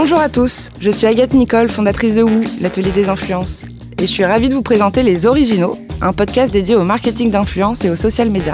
[0.00, 3.66] Bonjour à tous, je suis Agathe Nicole, fondatrice de Woo, l'atelier des influences.
[3.98, 7.84] Et je suis ravie de vous présenter Les Originaux, un podcast dédié au marketing d'influence
[7.84, 8.52] et aux social media.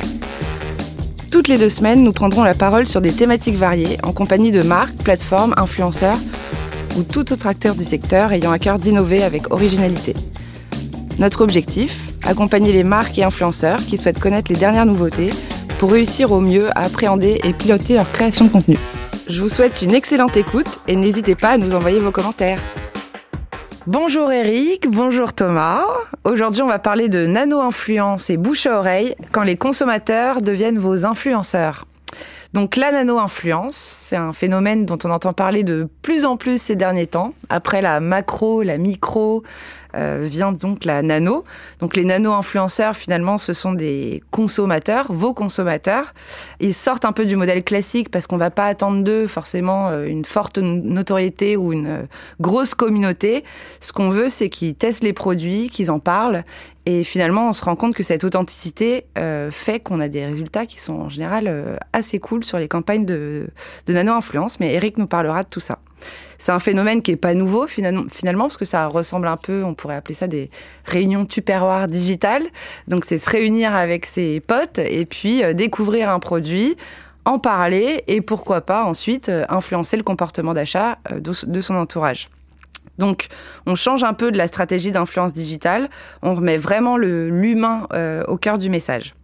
[1.30, 4.62] Toutes les deux semaines, nous prendrons la parole sur des thématiques variées en compagnie de
[4.62, 6.16] marques, plateformes, influenceurs
[6.96, 10.14] ou tout autre acteur du secteur ayant à cœur d'innover avec originalité.
[11.18, 15.28] Notre objectif Accompagner les marques et influenceurs qui souhaitent connaître les dernières nouveautés
[15.76, 18.78] pour réussir au mieux à appréhender et piloter leur création de contenu.
[19.26, 22.60] Je vous souhaite une excellente écoute et n'hésitez pas à nous envoyer vos commentaires.
[23.86, 25.82] Bonjour Eric, bonjour Thomas.
[26.24, 31.06] Aujourd'hui, on va parler de nano-influence et bouche à oreille quand les consommateurs deviennent vos
[31.06, 31.86] influenceurs.
[32.52, 36.76] Donc la nano-influence, c'est un phénomène dont on entend parler de plus en plus ces
[36.76, 37.32] derniers temps.
[37.48, 39.42] Après la macro, la micro,
[40.22, 41.44] vient donc la nano.
[41.80, 46.14] Donc les nano-influenceurs, finalement, ce sont des consommateurs, vos consommateurs.
[46.60, 50.06] Ils sortent un peu du modèle classique parce qu'on va pas attendre d'eux forcément euh,
[50.06, 52.02] une forte notoriété ou une euh,
[52.40, 53.44] grosse communauté.
[53.80, 56.44] Ce qu'on veut, c'est qu'ils testent les produits, qu'ils en parlent.
[56.86, 59.06] Et finalement, on se rend compte que cette authenticité
[59.50, 63.48] fait qu'on a des résultats qui sont en général assez cool sur les campagnes de,
[63.86, 64.60] de nano-influence.
[64.60, 65.78] Mais Eric nous parlera de tout ça.
[66.38, 69.74] C'est un phénomène qui est pas nouveau finalement, parce que ça ressemble un peu, on
[69.74, 70.50] pourrait appeler ça des
[70.84, 72.44] réunions tupperware digitales.
[72.88, 76.76] Donc c'est se réunir avec ses potes et puis euh, découvrir un produit,
[77.24, 82.28] en parler et pourquoi pas ensuite euh, influencer le comportement d'achat euh, de son entourage.
[82.98, 83.26] Donc,
[83.66, 85.90] on change un peu de la stratégie d'influence digitale.
[86.22, 87.88] On remet vraiment l'humain
[88.28, 89.14] au cœur du message.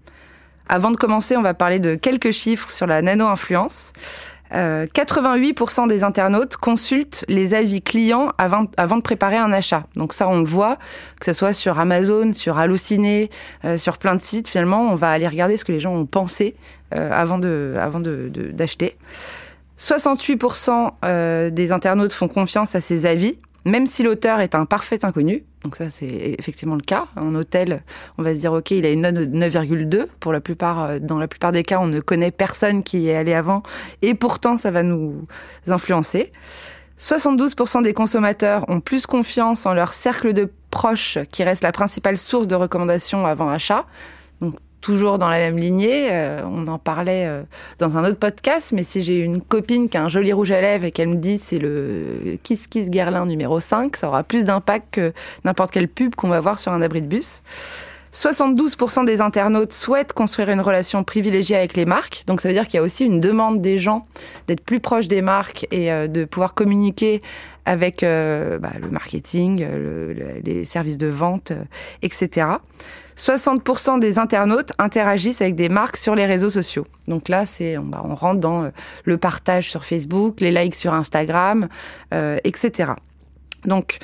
[0.69, 3.93] Avant de commencer, on va parler de quelques chiffres sur la nano-influence.
[4.53, 9.85] 88% euh, des internautes consultent les avis clients avant, de préparer un achat.
[9.97, 10.77] Donc ça, on le voit,
[11.19, 13.31] que ce soit sur Amazon, sur Allociné,
[13.65, 14.49] euh, sur plein de sites.
[14.49, 16.55] Finalement, on va aller regarder ce que les gens ont pensé
[16.95, 18.97] euh, avant de, avant d'acheter.
[19.79, 25.45] 68% des internautes font confiance à ces avis même si l'auteur est un parfait inconnu,
[25.65, 27.07] donc ça c'est effectivement le cas.
[27.17, 27.83] Un hôtel,
[28.19, 30.07] on va se dire ok, il a une note de 9,2.
[30.21, 33.17] Pour la plupart, euh, dans la plupart des cas, on ne connaît personne qui est
[33.17, 33.63] allé avant,
[34.03, 35.27] et pourtant ça va nous
[35.67, 36.33] influencer.
[36.99, 42.19] 72% des consommateurs ont plus confiance en leur cercle de proches, qui reste la principale
[42.19, 43.87] source de recommandations avant achat
[44.81, 47.43] toujours dans la même lignée, euh, on en parlait euh,
[47.79, 50.61] dans un autre podcast, mais si j'ai une copine qui a un joli rouge à
[50.61, 54.45] lèvres et qu'elle me dit c'est le Kiss Kiss Guerlain numéro 5, ça aura plus
[54.45, 55.13] d'impact que
[55.45, 57.43] n'importe quelle pub qu'on va voir sur un abri de bus.
[58.13, 62.25] 72% des internautes souhaitent construire une relation privilégiée avec les marques.
[62.27, 64.07] Donc ça veut dire qu'il y a aussi une demande des gens
[64.49, 67.23] d'être plus proches des marques et euh, de pouvoir communiquer
[67.65, 69.67] avec bah, le marketing,
[70.45, 71.53] les services de vente,
[72.03, 72.47] etc.
[73.21, 76.87] 60% des internautes interagissent avec des marques sur les réseaux sociaux.
[77.07, 78.69] Donc là, c'est on, on, rentre dans euh,
[79.05, 81.69] le partage sur Facebook, les likes sur Instagram,
[82.15, 82.93] euh, etc.
[83.67, 83.99] Donc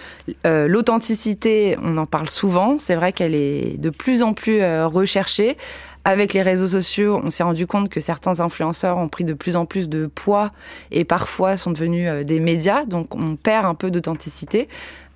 [0.46, 2.78] euh, l'authenticité, on en parle souvent.
[2.78, 5.56] C'est vrai qu'elle est de plus en plus recherchée.
[6.06, 9.56] Avec les réseaux sociaux, on s'est rendu compte que certains influenceurs ont pris de plus
[9.56, 10.52] en plus de poids
[10.92, 12.84] et parfois sont devenus des médias.
[12.84, 14.68] Donc on perd un peu d'authenticité.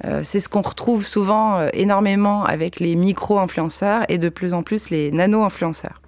[0.05, 4.65] Euh, c'est ce qu'on retrouve souvent euh, énormément avec les micro-influenceurs et de plus en
[4.65, 6.03] plus les nano-influenceurs.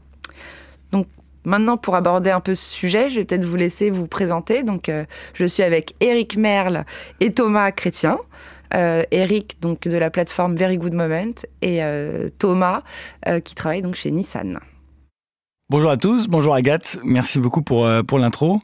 [0.90, 1.06] Donc
[1.44, 4.64] maintenant, pour aborder un peu ce sujet, je vais peut-être vous laisser vous présenter.
[4.64, 5.04] Donc euh,
[5.34, 6.86] je suis avec Eric Merle
[7.20, 8.18] et Thomas Chrétien.
[8.74, 11.82] Eric donc de la plateforme Very Good Moment et
[12.38, 12.82] Thomas
[13.44, 14.60] qui travaille donc chez Nissan.
[15.72, 18.60] Bonjour à tous, bonjour Agathe, merci beaucoup pour euh, pour l'intro.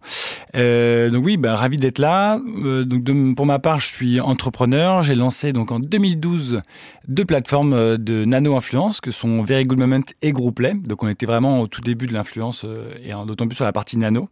[0.55, 2.39] Euh, donc oui, bah, ravi d'être là.
[2.63, 5.01] Euh, donc pour ma part, je suis entrepreneur.
[5.01, 6.61] J'ai lancé donc en 2012
[7.09, 10.75] deux plateformes euh, de nano influence que sont Very Good Moment et Grouplet.
[10.75, 12.67] Donc on était vraiment au tout début de l'influence
[13.03, 14.29] et d'autant plus sur la partie nano.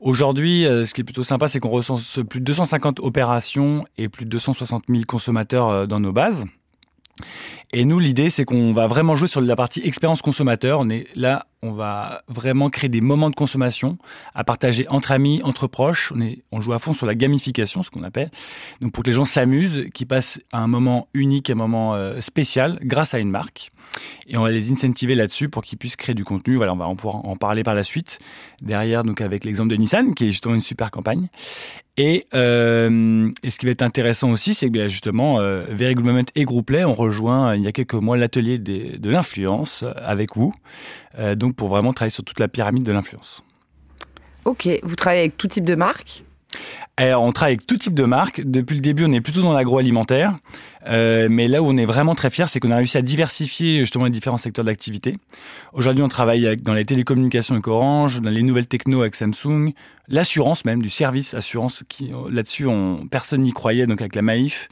[0.00, 4.24] Aujourd'hui, ce qui est plutôt sympa, c'est qu'on recense plus de 250 opérations et plus
[4.24, 6.44] de 260 000 consommateurs dans nos bases.
[7.72, 10.80] Et nous, l'idée, c'est qu'on va vraiment jouer sur la partie expérience consommateur.
[10.80, 13.96] On là, on va vraiment créer des moments de consommation
[14.34, 16.12] à partager entre amis, entre proches.
[16.50, 18.30] On joue à fond sur la gamification, ce qu'on appelle.
[18.80, 22.78] Donc pour que les gens s'amusent, qu'ils passent un moment unique, un moment euh, spécial
[22.82, 23.70] grâce à une marque.
[24.26, 26.56] Et on va les incentiver là-dessus pour qu'ils puissent créer du contenu.
[26.56, 28.18] Voilà, on va en pouvoir en parler par la suite.
[28.62, 31.28] Derrière, donc avec l'exemple de Nissan, qui est justement une super campagne.
[31.96, 36.04] Et, euh, ce qui va être intéressant aussi, c'est que bien justement, euh, Very Good
[36.04, 40.54] Moment et Grouplet ont rejoint il y a quelques mois l'atelier de l'influence avec vous,
[41.18, 43.44] euh, donc pour vraiment travailler sur toute la pyramide de l'influence.
[44.46, 46.24] Ok, vous travaillez avec tout type de marques?
[46.98, 48.42] On travaille avec tout type de marques.
[48.44, 50.36] Depuis le début, on est plutôt dans l'agroalimentaire.
[50.86, 53.80] Euh, mais là où on est vraiment très fier, c'est qu'on a réussi à diversifier
[53.80, 55.16] justement les différents secteurs d'activité.
[55.72, 59.72] Aujourd'hui, on travaille dans les télécommunications avec Orange, dans les nouvelles techno avec Samsung,
[60.08, 64.68] l'assurance même, du service assurance, qui là-dessus, on, personne n'y croyait, donc avec la Maïf.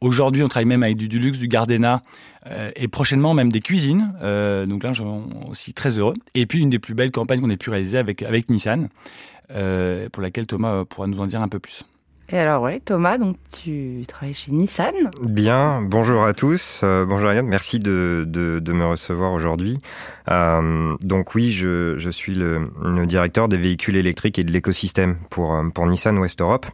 [0.00, 2.02] Aujourd'hui, on travaille même avec du Dulux, du Gardena,
[2.46, 4.14] euh, et prochainement même des cuisines.
[4.22, 5.10] Euh, donc là, je suis
[5.50, 6.14] aussi très heureux.
[6.34, 8.88] Et puis, une des plus belles campagnes qu'on ait pu réaliser avec, avec Nissan,
[9.50, 11.84] euh, pour laquelle Thomas pourra nous en dire un peu plus.
[12.30, 14.92] Et alors, ouais, Thomas, donc tu travailles chez Nissan.
[15.22, 16.82] Bien, bonjour à tous.
[16.84, 19.78] Euh, bonjour Ariane, merci de, de, de me recevoir aujourd'hui.
[20.30, 25.16] Euh, donc oui, je, je suis le, le, directeur des véhicules électriques et de l'écosystème
[25.30, 26.66] pour, euh, pour Nissan West Europe.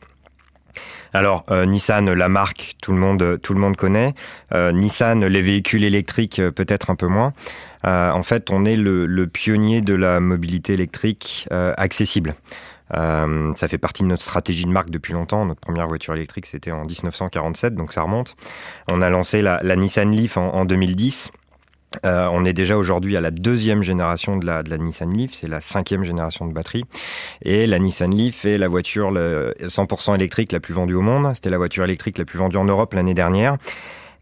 [1.13, 4.15] Alors euh, Nissan, la marque, tout le monde, tout le monde connaît.
[4.53, 7.33] Euh, Nissan, les véhicules électriques, peut-être un peu moins.
[7.87, 12.35] Euh, en fait, on est le, pionnier de la mobilité électrique accessible.
[12.95, 15.45] Euh, ça fait partie de notre stratégie de marque depuis longtemps.
[15.47, 18.37] Notre première voiture électrique, c'était en 1947, donc ça remonte.
[18.89, 21.31] On a lancé la, Nissan Leaf en 2010.
[22.05, 25.33] Euh, on est déjà aujourd'hui à la deuxième génération de la, de la Nissan Leaf,
[25.35, 26.85] c'est la cinquième génération de batterie.
[27.43, 31.35] Et la Nissan Leaf est la voiture le 100% électrique la plus vendue au monde.
[31.35, 33.57] C'était la voiture électrique la plus vendue en Europe l'année dernière.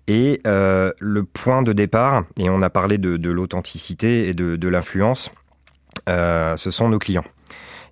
[0.09, 4.57] Et euh, le point de départ, et on a parlé de, de l'authenticité et de,
[4.57, 5.31] de l'influence,
[6.09, 7.25] euh, ce sont nos clients.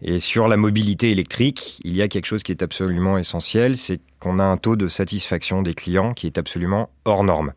[0.02, 4.00] Et sur la mobilité électrique, il y a quelque chose qui est absolument essentiel, c'est
[4.18, 7.52] qu'on a un taux de satisfaction des clients qui est absolument hors norme.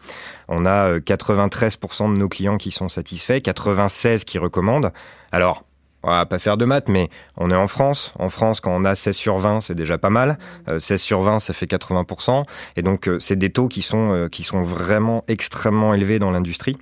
[0.49, 4.91] On a 93% euh, de nos clients qui sont satisfaits, 96 qui recommandent.
[5.31, 5.63] Alors,
[6.03, 8.13] on va pas faire de maths, mais on est en France.
[8.19, 10.37] En France, quand on a 16 sur 20, c'est déjà pas mal.
[10.67, 12.43] 16 euh, sur 20, ça fait 80%.
[12.75, 16.77] Et donc, euh, c'est des taux qui sont, qui sont vraiment extrêmement élevés dans l'industrie.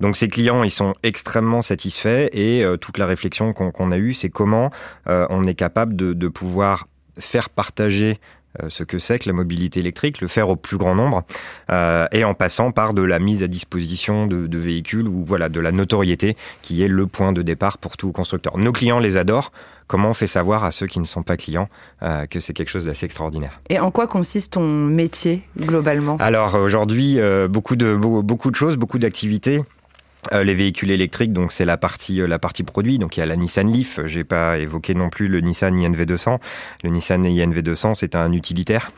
[0.00, 4.14] Donc ces clients, ils sont extrêmement satisfaits et euh, toute la réflexion qu'on a eue,
[4.14, 4.70] c'est comment
[5.08, 6.88] euh, on est capable de, pouvoir
[7.18, 8.20] faire partager
[8.68, 11.22] ce que c'est que la mobilité électrique, le faire au plus grand nombre,
[11.70, 15.48] euh, et en passant par de la mise à disposition de, de, véhicules ou voilà
[15.48, 18.58] de la notoriété qui est le point de départ pour tout constructeur.
[18.58, 19.52] Nos clients les adorent.
[19.86, 21.70] Comment on fait savoir à ceux qui ne sont pas clients
[22.02, 23.58] euh, que c'est quelque chose d'assez extraordinaire?
[23.70, 26.16] Et en quoi consiste ton métier globalement?
[26.18, 29.62] Alors aujourd'hui, euh, beaucoup de beaucoup de choses, beaucoup d'activités.
[30.32, 32.98] Euh, les véhicules électriques, donc c'est la partie euh, la partie produit.
[32.98, 34.00] Donc il y a la Nissan Leaf.
[34.06, 36.38] J'ai pas évoqué non plus le Nissan INV 200.
[36.84, 38.90] Le Nissan INV 200, c'est un utilitaire.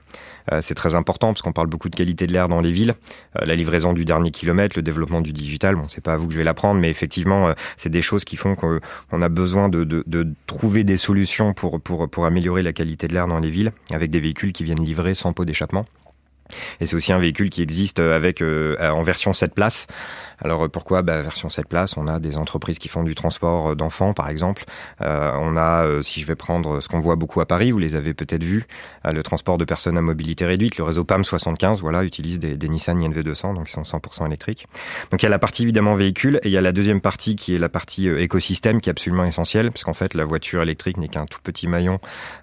[0.50, 2.94] Euh, c'est très important parce qu'on parle beaucoup de qualité de l'air dans les villes.
[3.38, 5.76] La livraison du dernier kilomètre, le développement du digital.
[5.76, 8.36] Bon, c'est pas à vous que je vais l'apprendre, mais effectivement, c'est des choses qui
[8.36, 13.06] font qu'on a besoin de, de, trouver des solutions pour pour pour améliorer la qualité
[13.06, 15.84] de l'air dans les villes avec des véhicules qui viennent livrer sans pot d'échappement.
[16.80, 19.86] Et c'est aussi un véhicule qui existe avec en version 7 places.
[20.42, 21.02] Alors euh, pourquoi?
[21.02, 24.28] Bah, Version 7 places, on a des entreprises qui font du transport euh, d'enfants par
[24.28, 24.64] exemple.
[25.00, 27.94] Euh, on a, si je vais prendre ce qu'on voit beaucoup à Paris, vous les
[27.94, 28.64] avez peut-être vus,
[29.04, 33.02] le transport de personnes à mobilité réduite, le réseau PAM 75, voilà, utilise des, Nissan
[33.02, 34.66] INV 200, donc ils sont 100% électriques.
[35.10, 37.36] Donc il y a la partie évidemment véhicule et il y a la deuxième partie
[37.36, 40.98] qui est la partie écosystème qui est absolument essentielle, parce qu'en fait la voiture électrique
[40.98, 41.98] n'est qu'un tout petit maillon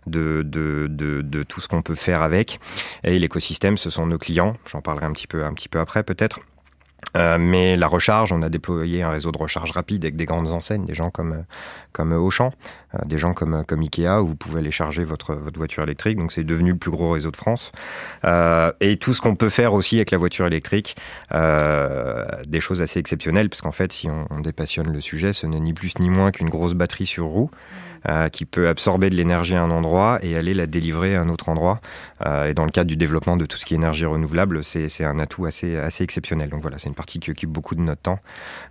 [0.06, 2.60] de, de, de, de tout ce qu'on peut faire avec.
[3.04, 4.56] Et l'écosystème, ce sont nos clients.
[4.70, 6.40] J'en parlerai un petit peu, un petit peu après peut-être.
[7.16, 10.52] Euh, mais la recharge, on a déployé un réseau de recharge rapide avec des grandes
[10.52, 11.46] enseignes, des gens comme
[11.94, 12.52] comme Auchan,
[12.94, 16.18] euh, des gens comme comme Ikea où vous pouvez aller charger votre votre voiture électrique.
[16.18, 17.72] Donc c'est devenu le plus gros réseau de France.
[18.26, 20.96] Euh, et tout ce qu'on peut faire aussi avec la voiture électrique,
[21.34, 25.48] euh, des choses assez exceptionnelles, parce qu'en fait, si on, on, dépassionne le sujet, ce
[25.48, 27.50] n'est ni plus ni moins qu'une grosse batterie sur roue
[28.08, 31.30] euh, qui peut absorber de l'énergie à un endroit et aller la délivrer à un
[31.30, 31.80] autre endroit.
[32.26, 35.04] Euh, et dans le cadre du développement de tout ce qui est énergie renouvelable, c'est
[35.04, 36.50] un atout assez, assez exceptionnel.
[36.50, 38.20] Donc voilà, c'est une partie qui occupe beaucoup de notre temps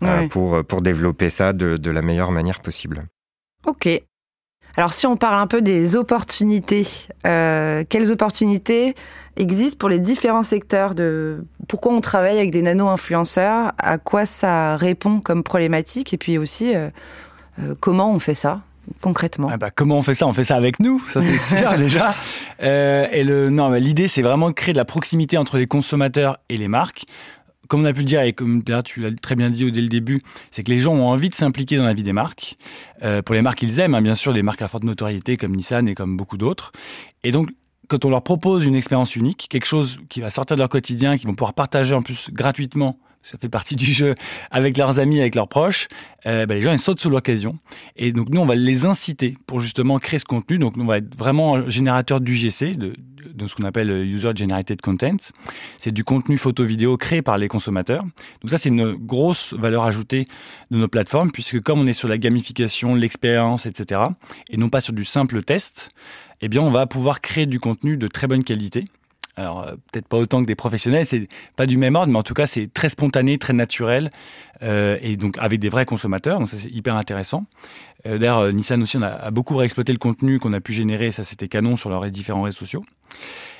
[0.02, 3.06] euh, pour, pour développer ça de, de la meilleure manière possible.
[3.64, 3.88] Ok.
[4.76, 6.86] Alors si on parle un peu des opportunités,
[7.26, 8.94] euh, quelles opportunités
[9.36, 14.76] existent pour les différents secteurs de pourquoi on travaille avec des nano-influenceurs, à quoi ça
[14.76, 16.90] répond comme problématique et puis aussi euh,
[17.58, 18.60] euh, comment on fait ça?
[19.00, 20.26] Concrètement ah bah, Comment on fait ça?
[20.26, 22.14] On fait ça avec nous, ça c'est sûr déjà.
[22.62, 26.38] Euh, et le non, l'idée c'est vraiment de créer de la proximité entre les consommateurs
[26.48, 27.04] et les marques.
[27.68, 29.88] Comme on a pu le dire et comme tu l'as très bien dit dès le
[29.88, 32.56] début, c'est que les gens ont envie de s'impliquer dans la vie des marques.
[33.02, 35.56] Euh, pour les marques qu'ils aiment, hein, bien sûr, les marques à forte notoriété comme
[35.56, 36.70] Nissan et comme beaucoup d'autres.
[37.24, 37.50] Et donc
[37.88, 41.16] quand on leur propose une expérience unique, quelque chose qui va sortir de leur quotidien,
[41.16, 44.14] qu'ils vont pouvoir partager en plus gratuitement ça fait partie du jeu
[44.50, 45.88] avec leurs amis, avec leurs proches,
[46.26, 47.58] euh, bah, les gens ils sautent sous l'occasion.
[47.96, 50.58] Et donc nous on va les inciter pour justement créer ce contenu.
[50.58, 52.94] Donc nous on va être vraiment générateur d'UGC, de
[53.34, 55.16] de ce qu'on appelle User Generated Content.
[55.78, 58.02] C'est du contenu photo-vidéo créé par les consommateurs.
[58.40, 60.26] Donc ça, c'est une grosse valeur ajoutée
[60.70, 64.00] de nos plateformes, puisque comme on est sur la gamification, l'expérience, etc.,
[64.48, 65.90] et non pas sur du simple test,
[66.40, 68.86] eh bien, on va pouvoir créer du contenu de très bonne qualité
[69.36, 72.22] alors euh, peut-être pas autant que des professionnels, c'est pas du même ordre, mais en
[72.22, 74.10] tout cas c'est très spontané, très naturel,
[74.62, 77.44] euh, et donc avec des vrais consommateurs, donc ça c'est hyper intéressant.
[78.06, 81.12] Euh, D'ailleurs, euh, Nissan aussi on a, beaucoup réexploité le contenu qu'on a pu générer,
[81.12, 82.84] ça c'était canon sur leurs différents réseaux sociaux.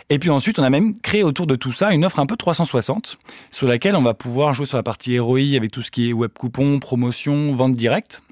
[0.08, 2.36] Et puis ensuite, on a même créé autour de tout ça une offre un peu
[2.36, 3.18] 360,
[3.50, 6.12] sur laquelle on va pouvoir jouer sur la partie ROI avec tout ce qui est
[6.12, 8.22] web coupon, promotion, vente directe.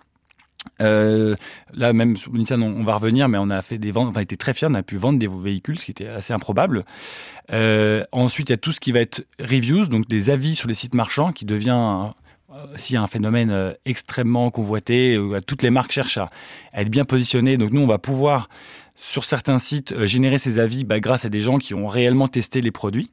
[0.80, 1.36] Euh,
[1.72, 4.36] là même Nissan on, va revenir mais on a fait des ventes on a été
[4.36, 6.84] très fiers on a pu vendre des véhicules ce qui était assez improbable.
[7.52, 10.66] Euh, ensuite il y a tout ce qui va être reviews donc des avis sur
[10.66, 12.12] les sites marchands qui devient
[12.72, 16.28] aussi un phénomène euh, extrêmement convoité où toutes les marques cherchent à,
[16.74, 17.56] être bien positionnées.
[17.56, 18.48] Donc nous on va pouvoir
[18.96, 22.28] sur certains sites euh, générer ces avis bah, grâce à des gens qui ont réellement
[22.28, 23.10] testé les produits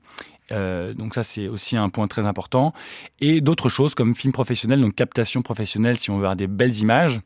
[0.52, 2.74] euh, donc ça c'est aussi un point très important
[3.20, 6.78] et d'autres choses comme film professionnel donc captation professionnelle si on veut avoir des belles
[6.78, 7.22] images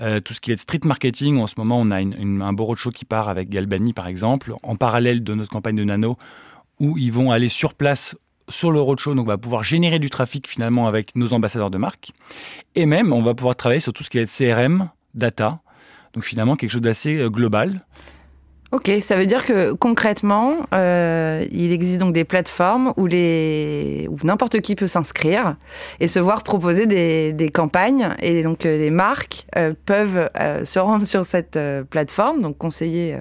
[0.00, 2.90] euh, tout ce qui est street marketing en ce moment on a un beau roadshow
[2.90, 6.18] qui part avec Galbani par exemple en parallèle de notre campagne de nano
[6.80, 8.16] où ils vont aller sur place
[8.48, 11.78] sur le roadshow, donc on va pouvoir générer du trafic finalement avec nos ambassadeurs de
[11.78, 12.12] marque.
[12.74, 15.60] Et même, on va pouvoir travailler sur tout ce qui est CRM, data,
[16.12, 17.84] donc finalement quelque chose d'assez euh, global.
[18.72, 24.08] Ok, ça veut dire que concrètement, euh, il existe donc des plateformes où, les...
[24.10, 25.56] où n'importe qui peut s'inscrire
[26.00, 28.14] et se voir proposer des, campagnes.
[28.20, 32.58] Et donc euh, les marques euh, peuvent euh, se rendre sur cette euh, plateforme, donc
[32.58, 33.20] conseillées euh,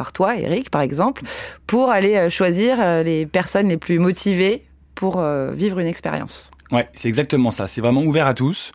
[0.00, 1.24] par toi, Eric, par exemple,
[1.66, 6.50] pour aller euh, choisir euh, les personnes les plus motivées pour euh, vivre une expérience.
[6.72, 7.66] Ouais, c'est exactement ça.
[7.66, 8.72] C'est vraiment ouvert à tous.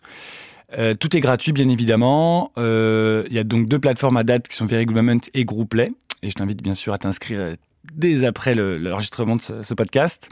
[0.76, 2.52] Euh, tout est gratuit, bien évidemment.
[2.56, 4.86] Il euh, y a donc deux plateformes à date qui sont Very
[5.34, 5.88] et Grouplet.
[6.22, 7.54] Et je t'invite bien sûr à t'inscrire
[7.94, 10.28] dès après l'enregistrement de ce, podcast.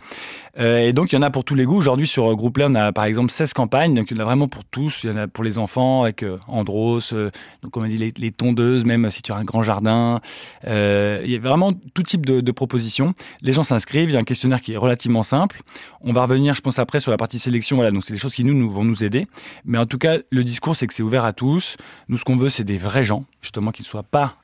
[0.58, 1.76] Euh, et donc, il y en a pour tous les goûts.
[1.76, 3.94] Aujourd'hui, sur Grouplet, on a par exemple 16 campagnes.
[3.94, 5.04] Donc, il y en a vraiment pour tous.
[5.04, 7.30] Il y en a pour les enfants avec euh, Andros, euh,
[7.62, 10.20] donc, on dit, les, tondeuses, même si tu as un grand jardin.
[10.66, 13.14] Euh, il y a vraiment tout type de, propositions.
[13.42, 14.11] Les gens s'inscrivent.
[14.11, 15.62] Il y a un questionnaire qui est relativement simple.
[16.02, 17.76] On va revenir, je pense, après sur la partie sélection.
[17.76, 19.26] Voilà, donc, c'est des choses qui nous, nous vont nous aider.
[19.64, 21.76] Mais en tout cas, le discours, c'est que c'est ouvert à tous.
[22.08, 24.37] Nous, ce qu'on veut, c'est des vrais gens, justement, qui ne soient pas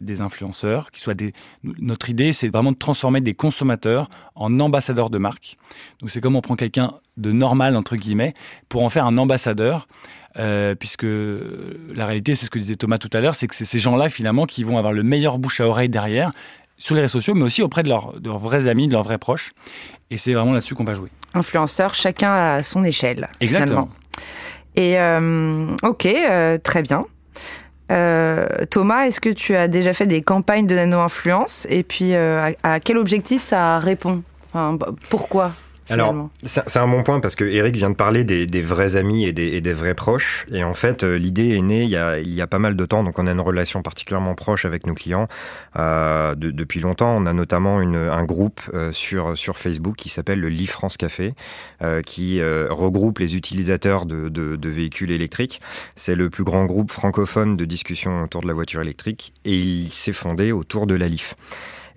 [0.00, 1.32] des influenceurs, qui soient des.
[1.62, 5.56] Notre idée, c'est vraiment de transformer des consommateurs en ambassadeurs de marque.
[6.00, 8.34] Donc c'est comme on prend quelqu'un de normal entre guillemets
[8.68, 9.86] pour en faire un ambassadeur.
[10.38, 13.64] Euh, puisque la réalité, c'est ce que disait Thomas tout à l'heure, c'est que c'est
[13.64, 16.30] ces gens-là finalement qui vont avoir le meilleur bouche à oreille derrière
[16.76, 19.02] sur les réseaux sociaux, mais aussi auprès de, leur, de leurs vrais amis, de leurs
[19.02, 19.52] vrais proches.
[20.10, 21.08] Et c'est vraiment là-dessus qu'on va jouer.
[21.32, 23.28] Influenceurs, chacun à son échelle.
[23.40, 23.88] Exactement.
[23.88, 23.90] Finalement.
[24.76, 27.06] Et euh, ok, euh, très bien.
[27.92, 31.66] Euh, Thomas, est-ce que tu as déjà fait des campagnes de nano-influence?
[31.70, 34.22] Et puis, euh, à, quel objectif ça répond?
[34.52, 34.78] Enfin,
[35.08, 35.52] Pourquoi?
[35.88, 39.24] Alors, c'est un bon point parce que Eric vient de parler des, des vrais amis
[39.24, 40.46] et des, et des, vrais proches.
[40.52, 42.74] Et en fait, euh, l'idée est née il y, a, il y, a, pas mal
[42.74, 43.04] de temps.
[43.04, 45.28] Donc, on a une relation particulièrement proche avec nos clients
[45.78, 47.16] euh, de, depuis longtemps.
[47.16, 50.96] On a notamment une, un groupe euh, sur, sur Facebook qui s'appelle le Lit France
[50.96, 51.34] Café,
[51.82, 55.60] euh, qui regroupe les utilisateurs de, de, de véhicules électriques.
[55.94, 59.90] C'est le plus grand groupe francophone de discussion autour de la voiture électrique et il
[59.90, 61.36] s'est fondé autour de la LIF.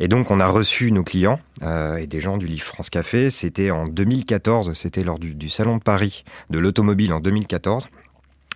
[0.02, 3.30] Et donc, on a reçu nos clients euh, et des gens du Livre France Café.
[3.30, 7.88] C'était en 2014, c'était lors du, Salon de Paris de l'automobile en 2014.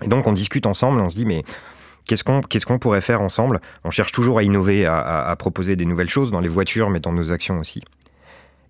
[0.03, 1.43] Et donc, on discute ensemble, on se dit, mais
[2.07, 3.59] qu'est-ce qu'on pourrait faire ensemble?
[3.83, 7.12] On cherche toujours à innover, à, proposer des nouvelles choses dans les voitures, mais dans
[7.12, 7.81] nos actions aussi.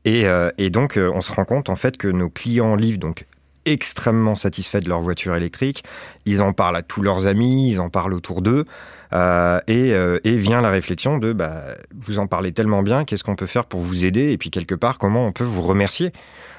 [0.04, 3.26] Et, euh, donc, euh, on se rend compte en fait que nos clients Livre, donc
[3.66, 5.84] extrêmement satisfaits de leur voiture électrique.
[6.26, 8.66] Ils en parlent à tous leurs amis, ils en parlent autour d'eux.
[9.14, 11.66] Euh, et, euh, et, vient la réflexion de bah,
[11.96, 14.32] vous en parlez tellement bien, qu'est-ce qu'on peut faire pour vous aider?
[14.32, 16.12] Et puis quelque part, comment on peut vous remercier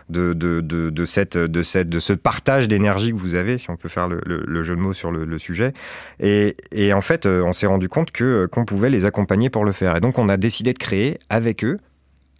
[0.08, 3.76] de, de, de, cette, de, cette, de ce partage d'énergie que vous avez, si on
[3.76, 5.72] peut faire le, jeu de mots sur le, sujet.
[6.20, 9.64] Et, et, en fait, euh, on s'est rendu compte que qu'on pouvait les accompagner pour
[9.64, 9.96] le faire.
[9.96, 11.78] Et donc, on a décidé de créer avec eux,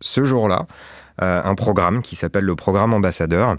[0.01, 0.67] ce jour-là,
[1.19, 3.57] un programme qui s'appelle le programme ambassadeur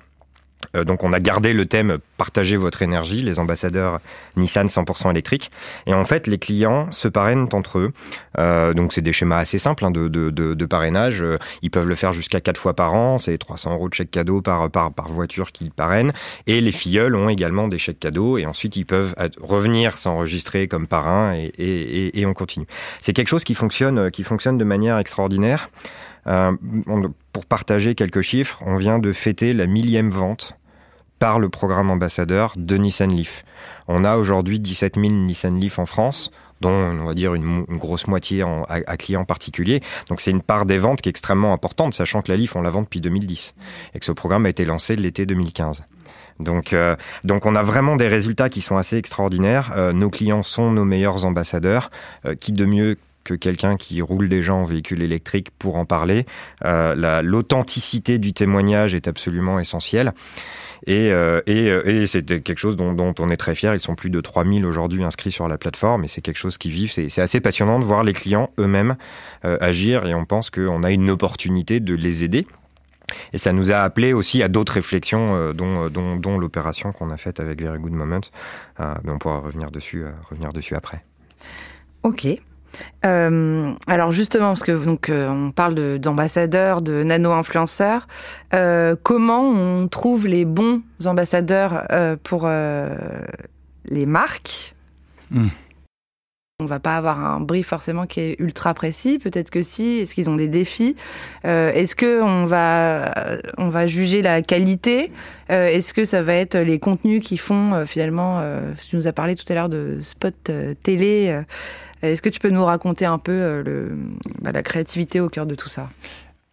[0.73, 3.99] donc on a gardé le thème Partagez votre énergie, les ambassadeurs
[4.37, 5.51] Nissan 100% électrique.
[5.85, 7.91] Et en fait, les clients se parrainent entre eux.
[8.37, 11.23] Euh, donc c'est des schémas assez simples hein, de, de, de, parrainage.
[11.61, 13.19] Ils peuvent le faire jusqu'à quatre fois par an.
[13.19, 16.13] C'est 300 euros de chèque cadeau par, par, par voiture qu'ils parrainent.
[16.47, 18.37] Et les filleuls ont également des chèques cadeaux.
[18.37, 22.65] Et ensuite, ils peuvent revenir s'enregistrer comme parrain et, et, et, et on continue.
[23.01, 25.69] C'est quelque chose qui fonctionne, qui fonctionne de manière extraordinaire.
[26.27, 26.55] Euh,
[27.33, 30.57] pour partager quelques chiffres, on vient de fêter la millième vente
[31.19, 33.45] par le programme ambassadeur de Nissan Leaf.
[33.87, 36.31] On a aujourd'hui 17 000 Nissan Leaf en France.
[36.61, 39.81] dont on va dire une, grosse moitié à, à, clients particuliers.
[40.09, 42.61] Donc c'est une part des ventes qui est extrêmement importante, sachant que la LIF, on
[42.61, 43.55] la vend depuis 2010
[43.93, 45.83] et que ce programme a été lancé l'été 2015.
[46.39, 49.73] Donc, euh, donc on a vraiment des résultats qui sont assez extraordinaires.
[49.75, 51.91] Euh, nos clients sont nos meilleurs ambassadeurs,
[52.39, 56.25] qui de mieux que quelqu'un qui roule déjà en véhicule électrique pour en parler.
[56.63, 60.13] L'authenticité du témoignage est absolument essentielle.
[60.87, 61.07] Et,
[61.47, 63.73] et, et c'est quelque chose dont, on est très fier.
[63.73, 66.69] Ils sont plus de 3000 aujourd'hui inscrits sur la plateforme et c'est quelque chose qui
[66.69, 66.87] vit.
[66.87, 68.95] C'est assez passionnant de voir les clients eux-mêmes
[69.43, 72.45] agir et on pense qu'on a une opportunité de les aider
[73.33, 77.39] et ça nous a appelé aussi à d'autres réflexions, euh, dont, l'opération qu'on a faite
[77.39, 78.21] avec Very Good Moment.
[78.79, 81.03] Euh, mais on pourra revenir dessus, euh, revenir dessus après.
[82.03, 82.27] Ok.
[83.05, 88.07] Euh, alors justement, parce que donc on parle d'ambassadeurs, de, nano-influenceurs,
[88.53, 91.85] euh, comment on trouve les bons ambassadeurs
[92.23, 92.49] pour
[93.85, 94.75] les marques?
[95.31, 95.47] Hmm.
[96.61, 99.19] On va pas avoir un brief forcément qui est ultra précis.
[99.19, 99.97] Peut-être que si.
[99.97, 100.95] Est-ce qu'ils ont des défis?
[101.43, 103.13] Euh, Est-ce que on va
[103.57, 105.11] on va juger la qualité?
[105.51, 108.41] Euh, Est-ce que ça va être les contenus qui font euh, finalement
[108.89, 110.49] Tu nous as parlé tout à l'heure de spot
[110.81, 111.41] télé.
[112.01, 113.61] Est-ce que tu peux nous raconter un peu
[114.41, 115.89] bah, la créativité au cœur de tout ça?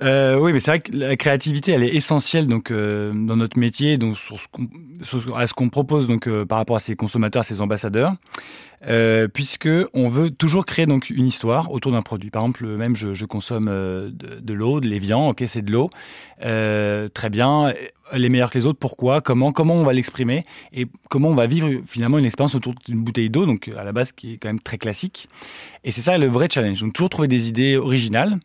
[0.02, 3.58] Euh, oui, mais c'est vrai que la créativité, elle est essentielle donc euh, dans notre
[3.58, 7.40] métier, donc sur ce à ce qu'on propose donc euh, par rapport à ces consommateurs,
[7.40, 8.14] à ces ambassadeurs,
[9.32, 12.30] puisque on veut toujours créer donc une histoire autour d'un produit.
[12.30, 15.90] Par exemple, même je, consomme de, de l'eau, de l'évian, ok, c'est de l'eau,
[16.40, 17.72] très bien.
[18.14, 20.44] Les meilleurs que les autres, pourquoi, comment, comment on va l'exprimer?
[20.74, 23.92] Et comment on va vivre finalement une expérience autour d'une bouteille d'eau, donc à la
[23.92, 25.28] base qui est quand même très classique.
[25.84, 26.80] Et c'est ça le vrai challenge.
[26.80, 28.38] Donc toujours trouver des idées originales.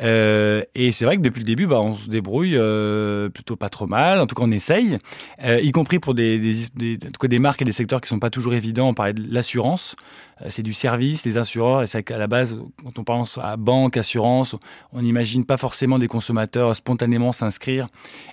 [0.00, 3.68] Euh, et c'est vrai que depuis le début, bah, on se débrouille euh, plutôt pas
[3.68, 4.20] trop mal.
[4.20, 4.98] En tout cas, on essaye,
[5.44, 8.00] euh, y compris pour des, des, des, en tout cas des marques et des secteurs
[8.00, 8.88] qui sont pas toujours évidents.
[8.88, 9.96] On parlait de l'assurance,
[10.48, 11.82] c'est du service, les assureurs.
[11.82, 14.56] Et c'est qu'à la base, quand on pense à banque, assurance,
[14.92, 17.86] on n'imagine pas forcément des consommateurs spontanément s'inscrire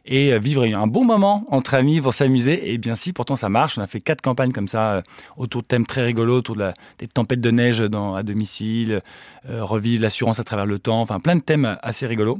[0.06, 2.74] et euh, vivre un bon moment entre amis pour s'amuser.
[2.74, 3.78] Et bien si, pourtant ça marche.
[3.78, 5.04] On a fait quatre campagnes comme ça
[5.38, 9.02] autour de thèmes très rigolos, autour de la, des tempêtes de neige dans, à domicile,
[9.48, 11.42] revivre l'assurance à travers le temps, enfin plein de
[11.82, 12.38] assez rigolo,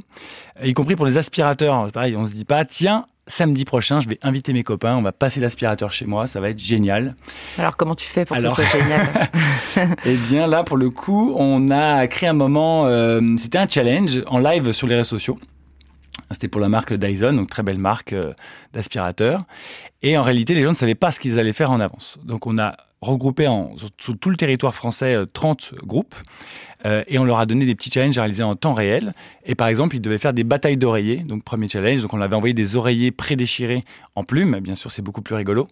[0.62, 1.90] y compris pour les aspirateurs.
[1.92, 5.12] Pareil, on se dit pas, tiens, samedi prochain, je vais inviter mes copains, on va
[5.12, 7.14] passer l'aspirateur chez moi, ça va être génial.
[7.58, 9.06] Alors comment tu fais pour que ce soit génial
[10.04, 14.22] Eh bien là, pour le coup, on a créé un moment, euh, c'était un challenge
[14.26, 15.38] en live sur les réseaux sociaux.
[16.30, 18.32] C'était pour la marque Dyson, donc très belle marque euh,
[18.72, 19.44] d'aspirateur.
[20.02, 22.18] Et en réalité, les gens ne savaient pas ce qu'ils allaient faire en avance.
[22.24, 26.14] Donc on a regroupé en, sur, tout le territoire français 30 euh, groupes
[26.84, 29.12] euh, et on leur a donné des petits challenges à réaliser en temps réel.
[29.44, 31.18] Et par exemple, ils devaient faire des batailles d'oreillers.
[31.18, 33.84] Donc premier challenge, donc on avait envoyé des oreillers prédéchirés
[34.14, 34.58] en plumes.
[34.60, 35.68] Bien sûr, c'est beaucoup plus rigolo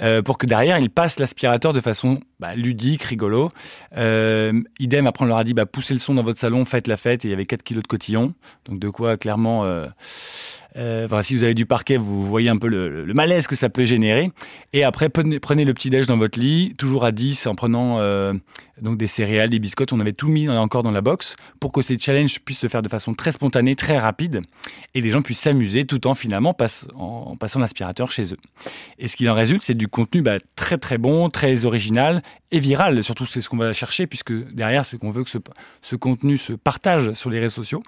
[0.00, 3.50] euh, pour que derrière ils passent l'aspirateur de façon bah, ludique, rigolo.
[3.96, 6.86] Euh, idem, après on leur a dit bah, poussez le son dans votre salon, faites
[6.86, 7.24] la fête.
[7.24, 8.34] Et il y avait 4 kilos de cotillons.
[8.66, 9.64] Donc de quoi clairement
[10.76, 13.68] euh, euh, si vous avez du parquet, vous voyez un peu le, malaise que ça
[13.68, 14.30] peut générer.
[14.72, 18.32] Et après, prenez, le petit déj dans votre lit, toujours à 10, en prenant euh,
[18.80, 19.92] donc des céréales, des biscottes.
[19.92, 22.82] On avait tout mis encore dans la box pour que ces challenges puissent se faire
[22.82, 24.40] de façon très spontanée, très rapide,
[24.94, 26.56] et les gens puissent s'amuser tout en finalement
[26.94, 28.38] en, passant l'aspirateur chez eux.
[28.98, 32.60] Et ce qu'il en résulte, c'est du contenu bah, très très bon, très original et
[32.60, 33.02] viral.
[33.02, 35.38] Surtout, c'est ce qu'on va chercher, puisque derrière, c'est qu'on veut que ce,
[35.82, 37.82] ce contenu se partage sur les réseaux sociaux.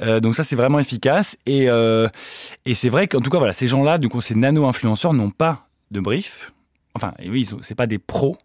[0.00, 1.36] Euh, donc ça c'est vraiment efficace.
[1.46, 2.08] Et, euh,
[2.64, 6.00] et c'est vrai qu'en tout cas voilà ces gens-là du ces nano-influenceurs n'ont pas de
[6.00, 6.52] brief.
[6.94, 8.36] Enfin oui c'est pas des pros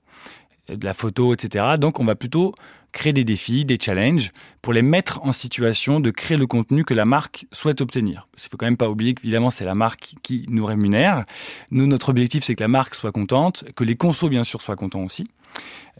[0.67, 2.53] de la photo etc donc on va plutôt
[2.91, 4.31] créer des défis des challenges
[4.61, 8.27] pour les mettre en situation de créer le contenu que la marque souhaite obtenir.
[8.37, 11.25] Il faut quand même pas oublier qu'évidemment c'est la marque qui nous rémunère.
[11.71, 14.75] Nous notre objectif c'est que la marque soit contente que les consos bien sûr soient
[14.75, 15.27] contents aussi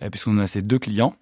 [0.02, 1.16] euh, puisqu'on a ces deux clients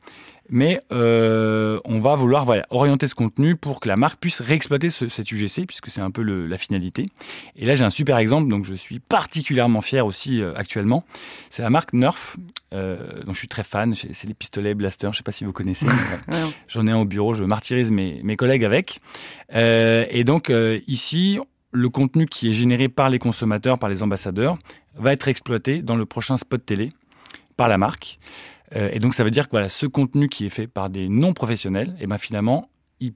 [0.50, 4.90] mais euh, on va vouloir voilà, orienter ce contenu pour que la marque puisse réexploiter
[4.90, 7.10] ce, cet UGC, puisque c'est un peu le, la finalité.
[7.56, 11.04] Et là, j'ai un super exemple, donc je suis particulièrement fier aussi euh, actuellement.
[11.50, 12.38] C'est la marque Nerf,
[12.74, 13.94] euh, dont je suis très fan.
[13.96, 15.88] C'est les pistolets Blaster, je ne sais pas si vous connaissez.
[16.68, 19.00] J'en ai un au bureau, je martyrise mes, mes collègues avec.
[19.54, 20.52] Et donc
[20.88, 21.40] ici,
[21.72, 24.58] le contenu qui est généré par les consommateurs, par les ambassadeurs,
[24.96, 26.92] va être exploité dans le prochain spot télé
[27.56, 28.20] par la marque.
[28.76, 31.10] Euh, et donc ça veut dire que voilà, ce contenu qui est fait par des
[31.10, 33.14] non-professionnels, et eh ben finalement, il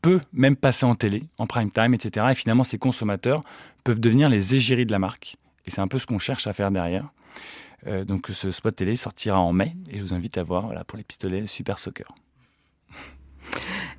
[0.00, 2.26] peut même passer en télé, en prime time, etc.
[2.30, 3.42] Et finalement, ces consommateurs
[3.84, 5.36] peuvent devenir les égéries de la marque.
[5.66, 7.10] Et c'est un peu ce qu'on cherche à faire derrière.
[7.86, 10.84] Euh, donc ce spot télé sortira en mai et je vous invite à voir voilà,
[10.84, 12.08] pour les pistolets Super Soccer.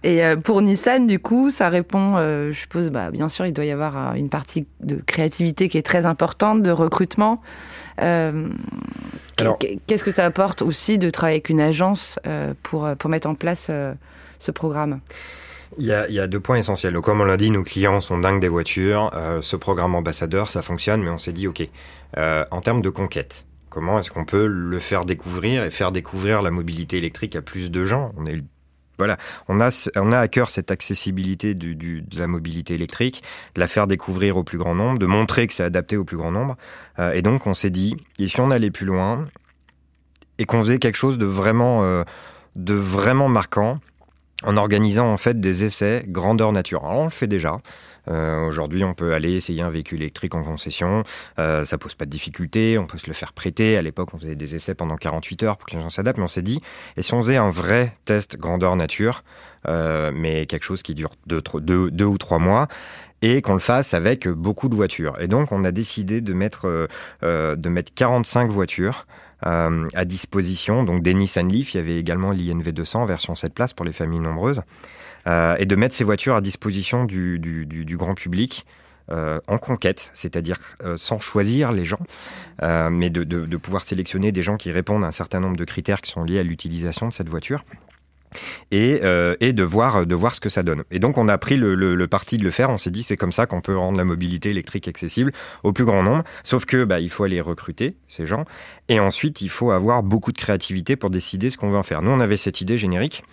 [0.03, 3.53] Et euh, pour Nissan, du coup, ça répond, euh, je suppose, bah, bien sûr, il
[3.53, 7.41] doit y avoir une partie de créativité qui est très importante, de recrutement.
[8.01, 8.49] Euh,
[9.87, 12.19] Qu'est-ce que ça apporte aussi de travailler avec une agence
[12.63, 13.69] pour, pour mettre en place
[14.39, 14.99] ce programme?
[15.77, 16.93] Il y, a, il y, a, deux points essentiels.
[16.93, 19.11] Donc, comme on l'a dit, nos clients sont dingues des voitures.
[19.43, 21.61] ce programme ambassadeur, ça fonctionne, mais on s'est dit, OK,
[22.17, 26.49] en termes de conquête, comment est-ce qu'on peut le faire découvrir et faire découvrir la
[26.49, 28.13] mobilité électrique à plus de gens?
[28.17, 28.41] On est
[28.97, 33.23] voilà, on a, on a à cœur cette accessibilité de la mobilité électrique,
[33.55, 36.17] de la faire découvrir au plus grand nombre, de montrer que c'est adapté au plus
[36.17, 36.57] grand nombre.
[36.99, 39.27] Euh, et donc, on s'est dit, et si on allait plus loin
[40.39, 42.03] et qu'on faisait quelque chose de vraiment, euh,
[42.55, 43.79] de vraiment marquant,
[44.43, 46.85] en organisant en fait des essais grandeur nature.
[46.85, 47.57] Alors, on le fait déjà.
[48.09, 51.03] Euh, Aujourd'hui, on peut aller essayer un véhicule électrique en concession.
[51.39, 52.77] Euh, ça pose pas de difficulté.
[52.77, 53.77] On peut se le faire prêter.
[53.77, 56.17] À l'époque, on faisait des essais pendant 48 heures pour que les gens s'adaptent.
[56.17, 56.61] Mais on s'est dit,
[56.95, 59.23] et si on faisait un vrai test grandeur nature,
[59.67, 62.67] euh, mais quelque chose qui dure deux, ou trois mois,
[63.21, 65.19] et qu'on le fasse avec beaucoup de voitures.
[65.19, 66.87] Et donc, on a décidé de mettre,
[67.23, 69.07] euh, de mettre 45 voitures
[69.41, 70.83] à disposition.
[70.83, 73.93] Donc, des Nissan Leaf, il y avait également l'INV 200, version 7 places pour les
[73.93, 74.61] familles nombreuses.
[75.27, 78.65] Euh, et de mettre ces voitures à disposition du, grand public.
[79.09, 82.01] Euh, en conquête, c'est-à-dire euh, sans choisir les gens,
[82.61, 86.11] mais de, pouvoir sélectionner des gens qui répondent à un certain nombre de critères qui
[86.11, 87.63] sont liés à l'utilisation de cette voiture
[88.71, 90.03] et, de, voir,
[90.35, 90.83] ce que ça donne.
[90.91, 93.31] Et donc on a pris le parti de le faire, on s'est dit c'est comme
[93.31, 95.31] ça qu'on peut rendre la mobilité électrique accessible
[95.63, 98.43] au plus grand nombre, sauf que bah, il faut aller recruter ces gens,
[98.89, 102.01] et ensuite il faut avoir beaucoup de créativité pour décider ce qu'on veut en faire.
[102.01, 103.23] Nous on avait cette idée générique,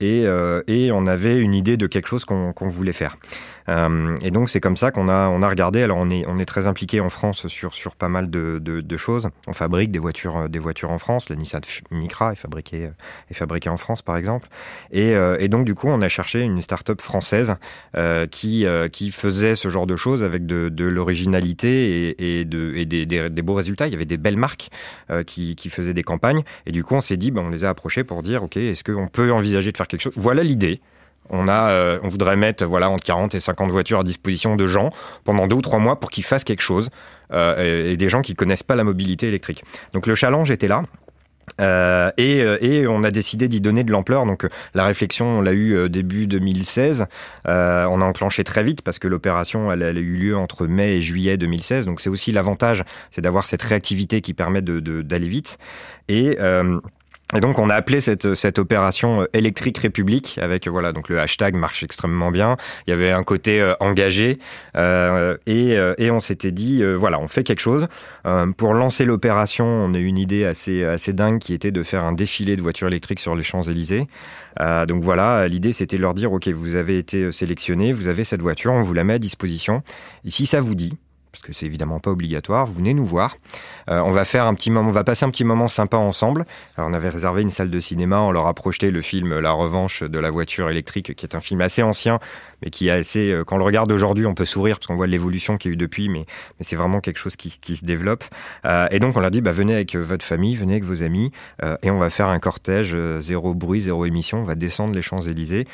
[0.00, 3.16] et, euh, et on avait une idée de quelque chose qu'on qu voulait faire.
[3.70, 5.82] Euh, et donc c'est comme ça qu'on a, on a regardé.
[5.82, 8.96] Alors on est, on est très impliqué en France sur, sur pas mal de, de,
[8.96, 9.28] choses.
[9.46, 11.28] On fabrique des voitures, des voitures en France.
[11.28, 12.90] La Nissan Micra est fabriquée,
[13.30, 14.48] est fabriquée en France par exemple.
[14.90, 17.56] Et, euh, et donc du coup on a cherché une start-up française
[17.96, 22.44] euh, qui, euh, qui faisait ce genre de choses avec de, de l'originalité et, et,
[22.44, 23.86] de, et des, des, beaux résultats.
[23.86, 24.70] Il y avait des belles marques
[25.10, 26.42] euh, qui, qui faisaient des campagnes.
[26.66, 28.84] Et du coup on s'est dit, ben, on les a approchés pour dire, ok, est-ce
[28.84, 30.12] qu'on peut envisager de faire quelque chose?
[30.16, 30.80] Voilà l'idée.
[31.30, 34.66] On, a, euh, on voudrait mettre voilà, entre 40 et 50 voitures à disposition de
[34.66, 34.90] gens
[35.24, 36.90] pendant deux ou trois mois pour qu'ils fassent quelque chose
[37.32, 39.64] euh, et, des gens qui connaissent pas la mobilité électrique.
[39.92, 40.82] Donc le challenge était là.
[41.60, 44.24] Euh, et, on a décidé d'y donner de l'ampleur.
[44.24, 47.06] Donc la réflexion, on l'a eu début 2016.
[47.46, 50.96] Euh, on a enclenché très vite parce que l'opération, elle, a eu lieu entre mai
[50.96, 51.86] et juillet 2016.
[51.86, 55.58] Donc c'est aussi l'avantage, c'est d'avoir cette réactivité qui permet d'aller de, de, vite.
[56.08, 56.38] Et
[57.34, 61.20] et donc on a appelé cette, cette opération euh, électrique République avec voilà donc le
[61.20, 62.56] hashtag marche extrêmement bien.
[62.86, 64.38] Il y avait un côté euh, engagé
[64.76, 67.86] euh, et, euh, et on s'était dit euh, voilà on fait quelque chose
[68.26, 69.64] euh, pour lancer l'opération.
[69.64, 72.62] On a eu une idée assez assez dingue qui était de faire un défilé de
[72.62, 74.08] voitures électriques sur les Champs Élysées.
[74.58, 78.42] donc voilà l'idée c'était de leur dire ok vous avez été sélectionné, vous avez cette
[78.42, 79.82] voiture, on vous la met à disposition.
[80.26, 80.92] Si ça vous dit
[81.32, 83.36] parce que c'est évidemment pas obligatoire, vous venez nous voir.
[83.88, 86.44] Euh, on va faire un petit moment, on va passer un petit moment sympa ensemble.
[86.76, 89.52] Alors, on avait réservé une salle de cinéma, on leur a projeté le film La
[89.52, 92.18] Revanche de la voiture électrique, qui est un film assez ancien,
[92.62, 93.30] mais qui est assez.
[93.30, 95.72] Euh, quand on le regarde aujourd'hui, on peut sourire parce qu'on voit l'évolution qu'il y
[95.72, 96.26] a eu depuis, mais,
[96.60, 98.24] c'est vraiment quelque chose qui, se développe.
[98.64, 101.30] Euh, et donc, on leur dit, bah, venez avec votre famille, venez avec vos amis,
[101.82, 104.38] et on va faire un cortège zéro bruit, zéro émission.
[104.38, 105.66] On va descendre les Champs Élysées,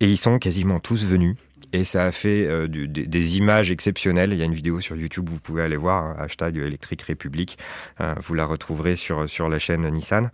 [0.00, 1.36] et ils sont quasiment tous venus
[1.72, 4.32] et ça a fait euh, des, images exceptionnelles.
[4.32, 7.58] Il y a une vidéo sur YouTube, vous pouvez aller voir, hein, hashtag électrique république,
[8.00, 10.30] euh, vous la retrouverez sur, sur la chaîne Nissan.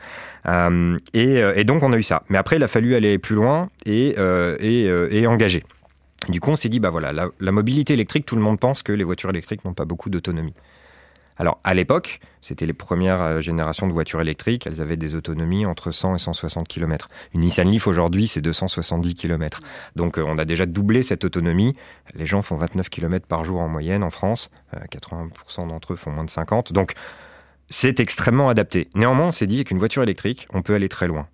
[0.47, 2.23] Euh, et, donc on a eu ça.
[2.29, 4.17] Mais après, il a fallu aller plus loin et,
[4.61, 5.65] et, engager.
[6.29, 8.93] Du coup, on s'est dit, bah voilà, la mobilité électrique, tout le monde pense que
[8.93, 10.55] les voitures électriques n'ont pas beaucoup d'autonomie.
[11.39, 15.67] Alors, à l'époque, c'était les premières euh, générations de voitures électriques, elles avaient des autonomies
[15.67, 17.09] entre 100 et 160 km.
[17.33, 19.61] Une Nissan Leaf aujourd'hui, c'est 270 km.
[19.95, 21.77] Donc, euh, on a déjà doublé cette autonomie.
[22.15, 24.51] Les gens font 29 km par jour en moyenne en France.
[24.91, 25.31] 80%
[25.63, 26.73] euh, d'entre eux font moins de 50.
[26.73, 26.95] Donc,
[27.71, 28.89] c'est extrêmement adapté.
[28.97, 31.29] Néanmoins, on s'est dit qu'une voiture électrique, on peut aller très loin.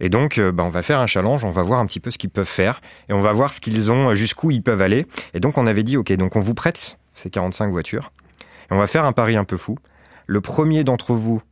[0.00, 2.18] Et donc, bah, on va faire un challenge, on va voir un petit peu ce
[2.18, 5.06] qu'ils peuvent faire, et on va voir ce qu'ils ont, jusqu'où ils peuvent aller.
[5.34, 8.12] Et donc, on avait dit, OK, donc on vous prête ces 45 voitures.
[8.70, 9.76] On va faire un pari un peu fou.
[10.26, 11.42] Le premier d'entre vous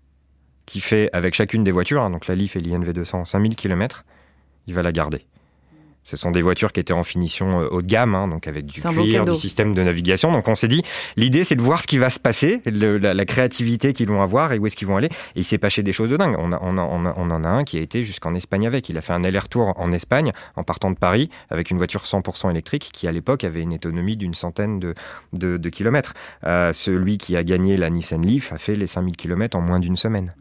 [0.66, 4.05] qui fait avec chacune des voitures, hein, donc la Leaf et l'INV 200, 5000 km,
[4.66, 5.24] il va la garder.
[6.06, 8.64] Ce sont des voitures qui étaient en finition euh, haut de gamme, hein, donc avec
[8.64, 10.30] du cuir, du système de navigation.
[10.30, 10.84] Donc on s'est dit,
[11.16, 14.60] l'idée c'est de voir ce qui va se passer, la, créativité qu'ils vont avoir et
[14.60, 15.08] où est-ce qu'ils vont aller.
[15.34, 16.36] Et il s'est passé des choses de dingue.
[16.38, 18.88] On, on, on, en a un qui a été jusqu'en Espagne avec.
[18.88, 22.52] Il a fait un aller-retour en Espagne en partant de Paris avec une voiture 100%
[22.52, 24.94] électrique qui à l'époque avait une autonomie d'une centaine de,
[25.32, 26.14] de, kilomètres.
[26.44, 29.80] Euh, celui qui a gagné la Nissan Leaf a fait les 5000 km en moins
[29.80, 30.32] d'une semaine.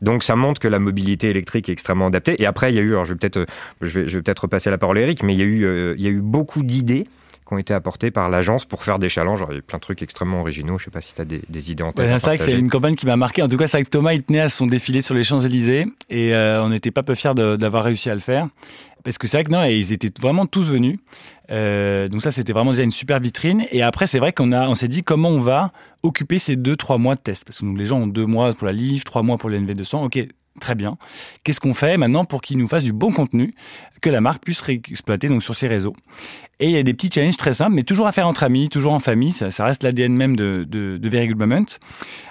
[0.00, 2.40] Donc ça montre que la mobilité électrique est extrêmement adaptée.
[2.40, 3.46] Et après, il y a eu, alors je vais peut-être, euh,
[3.80, 6.08] je vais, repasser la parole à Eric, mais il y a eu, euh, il y
[6.08, 7.04] a eu beaucoup d'idées
[7.52, 9.44] qui ont été apportées par l'agence pour faire des challenges.
[9.50, 10.78] il y a plein de trucs extrêmement originaux.
[10.78, 12.08] Je ne sais pas si tu as des, idées en tête.
[12.18, 13.42] c'est vrai que c'est une campagne qui m'a marqué.
[13.42, 15.86] En tout cas, c'est vrai que Thomas, il tenait à son défilé sur les Champs-Élysées
[16.08, 18.48] et euh, on n'était pas peu fiers d'avoir réussi à le faire.
[19.04, 20.98] Parce que c'est vrai que non, ils étaient vraiment tous venus.
[21.50, 23.66] Euh, donc ça, c'était vraiment déjà une super vitrine.
[23.70, 26.76] Et après, c'est vrai qu'on a, on s'est dit comment on va occuper ces deux,
[26.76, 27.44] trois mois de test.
[27.44, 30.04] Parce que les gens ont deux mois pour la livre, trois mois pour le NV200.
[30.04, 30.26] Ok,
[30.60, 30.96] très bien.
[31.44, 33.54] Qu'est-ce qu'on fait maintenant pour qu'ils nous fassent du bon contenu
[34.00, 35.94] que la marque puisse réexploiter donc sur ses réseaux?
[36.60, 38.68] Et il y a des petits challenges très simples, mais toujours à faire entre amis,
[38.68, 39.32] toujours en famille.
[39.32, 41.66] Ça, reste l'ADN même de, Very Good Moment.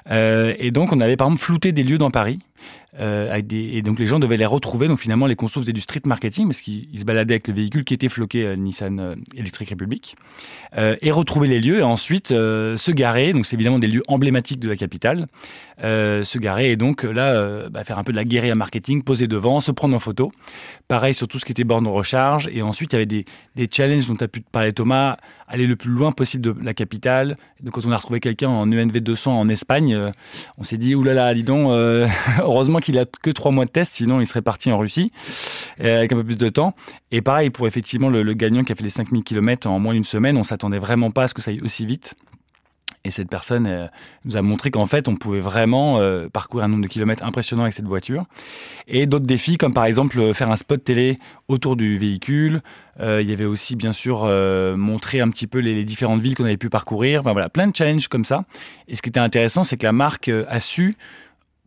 [0.10, 2.40] Euh, et donc, on avait par exemple flouté des lieux dans Paris.
[3.00, 4.88] Euh, et donc les gens devaient les retrouver.
[4.88, 7.84] Donc finalement, les consos faisaient du street marketing parce qu'ils se baladaient avec le véhicule
[7.84, 10.16] qui était floqué Nissan euh, Electric Republic
[10.78, 13.34] euh, et retrouver les lieux et ensuite se garer.
[13.34, 15.28] Donc c'est évidemment des lieux emblématiques de la capitale.
[15.82, 19.60] se garer et donc là bah, faire un peu de la guérilla marketing, poser devant,
[19.60, 20.32] se prendre en photo.
[20.88, 22.50] Pareil sur tout ce qui était borne de recharge.
[22.52, 23.26] Et ensuite il y avait des,
[23.72, 27.38] challenges dont tu pu parler Thomas, aller le plus loin possible de la capitale.
[27.62, 30.12] Donc quand on a retrouvé quelqu'un en ENV 200 en Espagne,
[30.58, 31.72] on s'est dit oulala, dis donc,
[32.52, 35.12] heureusement qu'il a que trois mois de test, sinon il serait parti en Russie
[35.82, 36.76] euh, avec un peu plus de temps.
[37.12, 40.04] Et pareil pour effectivement le, gagnant qui a fait les 5000 km en moins d'une
[40.04, 42.16] semaine, on s'attendait vraiment pas à ce que ça aille aussi vite.
[43.04, 43.88] Et cette personne euh,
[44.26, 47.64] nous a montré qu'en fait, on pouvait vraiment euh, parcourir un nombre de kilomètres impressionnant
[47.64, 48.26] avec cette voiture.
[48.88, 52.62] Et d'autres défis, comme par exemple faire un spot télé autour du véhicule.
[53.00, 54.26] il y avait aussi, bien sûr,
[54.78, 57.22] montrer un petit peu les, différentes villes qu'on avait pu parcourir.
[57.22, 58.44] Enfin voilà, plein de challenges comme ça.
[58.88, 60.96] Et ce qui était intéressant, c'est que la marque a su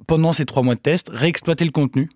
[0.06, 2.08] pendant ces trois mois de test, réexploiter le contenu.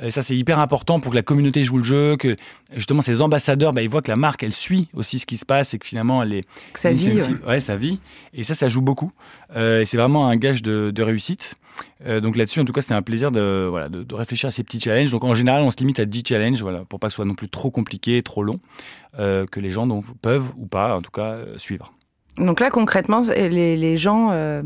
[0.00, 2.36] Et ça, c'est hyper important pour que la communauté joue le jeu, que
[2.74, 5.44] justement ces ambassadeurs, bah, ils voient que la marque, elle suit aussi ce qui se
[5.44, 6.44] passe et que finalement, elle est.
[6.72, 7.20] Que ça vit.
[7.46, 7.60] Ouais.
[7.60, 8.00] ça vit.
[8.32, 9.12] Et ça, ça joue beaucoup.
[9.54, 11.56] Euh, et c'est vraiment un gage de, réussite.
[12.06, 14.64] Euh, donc là-dessus, en tout cas, c'était un plaisir de, voilà, de, réfléchir à ces
[14.64, 15.10] petits challenges.
[15.10, 17.24] Donc en général, on se limite à 10 challenges, voilà, pour pas que ce soit
[17.24, 18.60] non plus trop compliqué, trop long,
[19.18, 21.92] euh, que les gens donc, peuvent ou pas, en tout cas, suivre.
[22.38, 24.62] Donc là, concrètement, les, les gens, euh,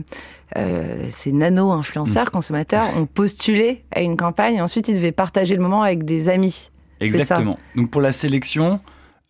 [0.56, 2.30] euh, ces nano-influenceurs, mm.
[2.30, 6.28] consommateurs, ont postulé à une campagne et ensuite ils devaient partager le moment avec des
[6.28, 6.70] amis.
[7.00, 7.58] Exactement.
[7.74, 8.80] Donc pour la sélection,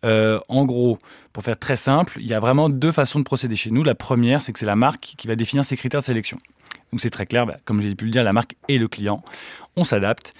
[0.05, 0.99] euh, en gros,
[1.33, 3.83] pour faire très simple, il y a vraiment deux façons de procéder chez nous.
[3.83, 6.37] La première, c'est que c'est la marque qui va définir ses critères de sélection.
[6.91, 9.23] Donc c'est très clair, bah, comme j'ai pu le dire, la marque et le client.
[9.75, 10.33] On s'adapte.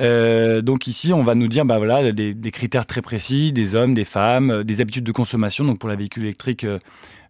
[0.00, 3.74] Euh, donc ici, on va nous dire bah voilà des, des, critères très précis, des
[3.74, 5.64] hommes, des femmes, des habitudes de consommation.
[5.64, 6.78] Donc pour la véhicule électrique, euh,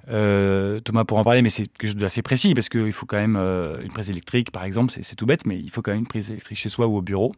[0.09, 3.17] euh, Thomas pour en parler, mais c'est quelque chose d'assez précis parce qu'il faut quand
[3.17, 6.01] même euh, une prise électrique, par exemple, c'est tout bête, mais il faut quand même
[6.01, 7.33] une prise électrique chez soi ou au bureau.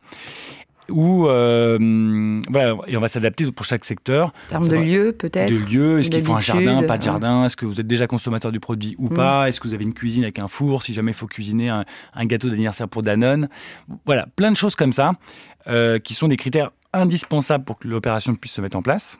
[0.90, 4.34] Ou euh, voilà, et on va s'adapter pour chaque secteur.
[4.48, 5.50] En termes de lieu, peut-être.
[5.50, 8.06] De lieu, est-ce qu'il faut un jardin, pas de jardin, est-ce que vous êtes déjà
[8.06, 9.14] consommateur du produit ou mm.
[9.14, 11.70] pas, est-ce que vous avez une cuisine avec un four, si jamais il faut cuisiner
[11.70, 13.48] un, un gâteau d'anniversaire pour Danone.
[14.04, 15.12] Voilà, plein de choses comme ça,
[16.02, 19.18] qui sont des critères indispensables pour que l'opération puisse se mettre en place.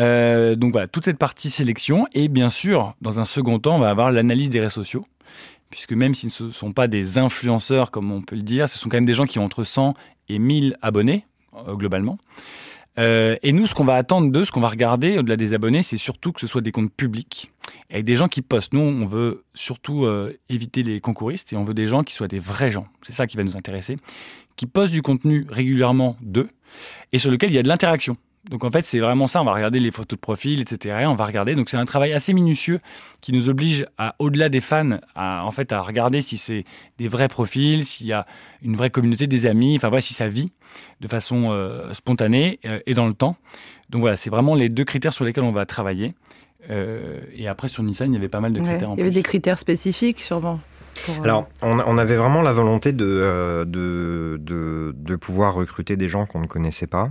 [0.00, 2.06] Euh, donc voilà, toute cette partie sélection.
[2.14, 5.06] Et bien sûr, dans un second temps, on va avoir l'analyse des réseaux sociaux.
[5.70, 8.90] Puisque même s'ils ne sont pas des influenceurs, comme on peut le dire, ce sont
[8.90, 9.94] quand même des gens qui ont entre 100
[10.28, 11.24] et 1000 abonnés,
[11.66, 12.18] euh, globalement.
[12.98, 15.82] Euh, et nous, ce qu'on va attendre d'eux, ce qu'on va regarder au-delà des abonnés,
[15.82, 17.50] c'est surtout que ce soit des comptes publics,
[17.90, 18.74] avec des gens qui postent.
[18.74, 20.06] Nous, on veut surtout
[20.50, 22.86] éviter les concouristes et on veut des gens qui soient des vrais gens.
[23.00, 23.96] C'est ça qui va nous intéresser,
[24.56, 26.50] qui postent du contenu régulièrement d'eux
[27.12, 28.18] et sur lequel il y a de l'interaction.
[28.50, 29.40] Donc en fait, c'est vraiment ça.
[29.40, 31.04] On va regarder les photos de profil, etc.
[31.06, 31.54] On va regarder.
[31.54, 32.80] Donc c'est un travail assez minutieux
[33.20, 36.64] qui nous oblige à, au-delà des fans, à en fait à regarder si c'est
[36.98, 38.26] des vrais profils, s'il y a
[38.62, 39.76] une vraie communauté, des amis.
[39.76, 40.50] Enfin voilà, si ça vit
[41.00, 43.36] de façon euh, spontanée euh, et dans le temps.
[43.90, 46.14] Donc voilà, c'est vraiment les deux critères sur lesquels on va travailler.
[46.70, 48.90] Euh, et après sur Nissan, il y avait pas mal de critères.
[48.94, 50.58] il y avait des critères spécifiques sûrement.
[51.24, 56.26] Alors, on, on, avait vraiment la volonté de, de, de, de pouvoir recruter des gens
[56.26, 57.10] qu'on ne connaissait pas.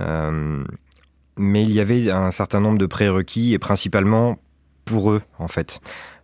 [0.00, 0.64] Euh,
[1.36, 4.38] mais il y avait un certain nombre de prérequis et principalement
[4.84, 5.80] pour eux en fait.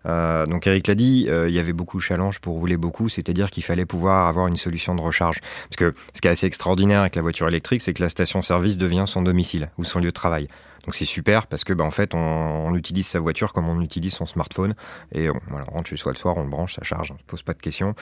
[0.07, 3.09] Euh, donc Eric l'a dit, euh, il y avait beaucoup de challenges pour rouler beaucoup,
[3.09, 5.41] c'est-à-dire qu'il fallait pouvoir avoir une solution de recharge.
[5.69, 8.77] Parce que ce qui est assez extraordinaire avec la voiture électrique, c'est que la station-service
[8.77, 10.49] devient son domicile ou son lieu de travail.
[10.87, 14.13] Donc c'est super parce que bah, en fait on, utilise sa voiture comme on utilise
[14.13, 14.75] son smartphone
[15.13, 15.35] et on,
[15.73, 17.61] rentre chez soi le soir, on le branche, ça charge, on ne pose pas de
[17.61, 17.95] questions.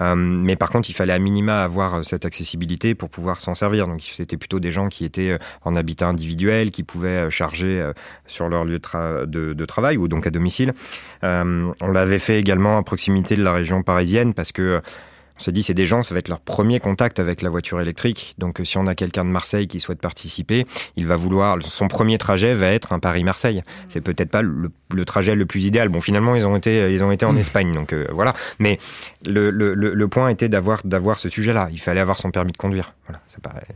[0.00, 3.54] Euh, mais par contre il fallait à minima avoir euh, cette accessibilité pour pouvoir s'en
[3.54, 3.86] servir.
[3.86, 7.92] Donc c'était plutôt des gens qui étaient en habitat individuel, qui pouvaient charger
[8.26, 10.72] sur leur lieu de, travail ou donc à domicile.
[11.22, 14.82] on l'avait fait également à proximité de la région parisienne parce que
[15.42, 17.80] on s'est dit, c'est des gens, ça va être leur premier contact avec la voiture
[17.80, 18.36] électrique.
[18.38, 21.88] Donc, euh, si on a quelqu'un de Marseille qui souhaite participer, il va vouloir, son
[21.88, 23.64] premier trajet va être un Paris-Marseille.
[23.88, 24.70] C'est peut-être pas le,
[25.04, 25.88] trajet le plus idéal.
[25.88, 27.38] Bon, finalement, ils ont été, ils ont été en mmh.
[27.38, 28.34] Espagne, donc euh, voilà.
[28.60, 28.78] Mais
[29.26, 31.70] le, le, le point était d'avoir, d'avoir ce sujet-là.
[31.72, 32.94] Il fallait avoir son permis de conduire.
[33.08, 33.66] Voilà, ça paraît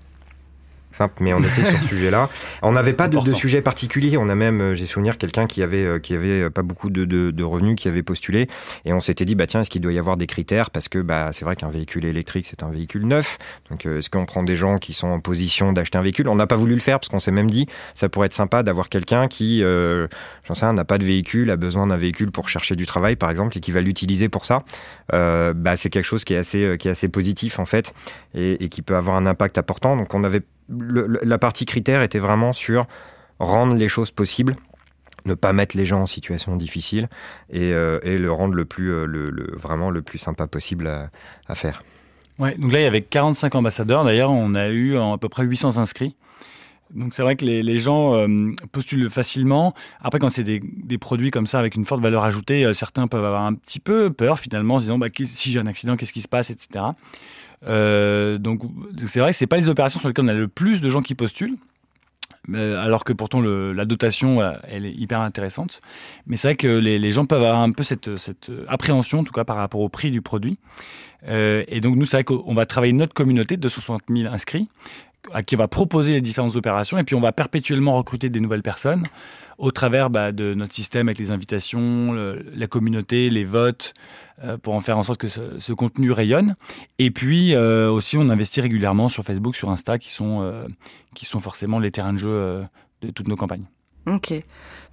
[1.20, 2.28] mais on était sur ce sujet-là.
[2.62, 4.16] On n'avait pas de, de, sujet particulier.
[4.16, 6.90] On a même, euh, j'ai souvenir quelqu'un qui avait euh, qui avait euh, pas beaucoup
[6.90, 8.48] de, de, de, revenus, qui avait postulé,
[8.84, 10.70] et on s'était dit bah tiens, est-ce qu'il doit y avoir des critères?
[10.70, 13.38] Parce que bah c'est vrai qu'un véhicule électrique c'est un véhicule neuf.
[13.70, 16.28] Donc est-ce qu'on prend des gens qui sont en position d'acheter un véhicule?
[16.28, 18.62] On n'a pas voulu le faire parce qu'on s'est même dit ça pourrait être sympa
[18.62, 20.06] d'avoir quelqu'un qui, euh,
[20.46, 23.30] j'en sais n'a pas de véhicule, a besoin d'un véhicule pour chercher du travail par
[23.30, 24.64] exemple et qui va l'utiliser pour ça.
[25.12, 27.92] Euh, bah c'est quelque chose qui est assez qui est assez positif en fait
[28.34, 29.96] et, et qui peut avoir un impact important.
[29.96, 32.86] Donc on avait la partie critère était vraiment sur
[33.38, 34.56] rendre les choses possibles
[35.26, 37.08] ne pas mettre les gens en situation difficile
[37.50, 39.06] et, euh, le rendre le plus euh,
[39.52, 40.88] vraiment le plus sympa possible
[41.48, 41.82] à, faire.
[42.38, 45.44] Ouais, donc là il y avait 45 ambassadeurs d'ailleurs, on a eu à peu près
[45.44, 46.16] 800 inscrits.
[46.94, 49.74] Donc c'est vrai que les, gens euh, postulent facilement.
[50.00, 50.60] Après, quand c'est des,
[50.98, 54.38] produits comme ça avec une forte valeur ajoutée, certains peuvent avoir un petit peu peur
[54.38, 56.84] finalement, en se disant bah, si j'ai un accident, qu'est-ce qui se passe, etc.
[57.66, 58.62] Euh, donc
[59.06, 61.02] c'est vrai que c'est pas les opérations sur lesquelles on a le plus de gens
[61.02, 61.56] qui postulent.
[62.54, 65.80] Euh, alors que pourtant la dotation elle est hyper intéressante.
[66.26, 68.08] Mais c'est vrai que les, gens peuvent avoir un peu cette,
[68.68, 70.58] appréhension, en tout cas par rapport au prix du produit.
[71.28, 74.68] Euh, et donc nous, c'est vrai qu'on va travailler notre communauté de 260 000 inscrits,
[75.32, 78.40] à qui on va proposer les différentes opérations, et puis on va perpétuellement recruter des
[78.40, 79.04] nouvelles personnes
[79.58, 83.94] au travers bah, de notre système avec les invitations, la communauté, les votes,
[84.44, 86.56] euh, pour en faire en sorte que ce, contenu rayonne.
[86.98, 90.66] Et puis euh, aussi, on investit régulièrement sur Facebook, sur Insta, qui sont, euh,
[91.14, 92.64] qui sont forcément les terrains de jeu
[93.00, 93.64] de toutes nos campagnes.
[94.06, 94.32] Ok.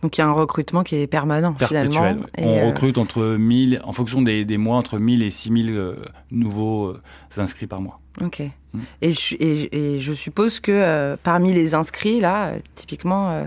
[0.01, 2.17] Donc il y a un recrutement qui est permanent finalement.
[2.37, 5.95] On recrute entre 1000, en fonction des, des, mois, entre 1000 et 6000
[6.31, 6.95] nouveaux
[7.37, 7.99] inscrits par mois.
[8.21, 8.41] Ok.
[8.73, 8.79] Mm.
[9.01, 13.45] Et, je, et, je suppose que parmi les inscrits, là, typiquement,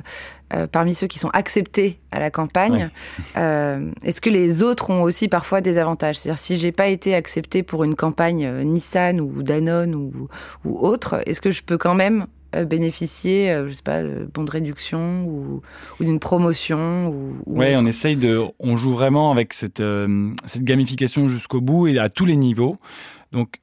[0.55, 2.90] euh, parmi ceux qui sont acceptés à la campagne,
[3.37, 6.18] euh, est-ce que les autres ont aussi parfois des avantages?
[6.18, 10.29] C'est-à-dire si j'ai pas été accepté pour une campagne euh, Nissan ou Danone ou,
[10.64, 12.26] ou autre, est-ce que je peux quand même
[12.68, 15.62] bénéficier, je sais pas, de bons de réduction ou,
[16.00, 19.82] ou d'une promotion ou, Oui, on essaye de, on joue vraiment avec cette,
[20.44, 22.78] cette gamification jusqu'au bout et à tous les niveaux.
[23.32, 23.61] Donc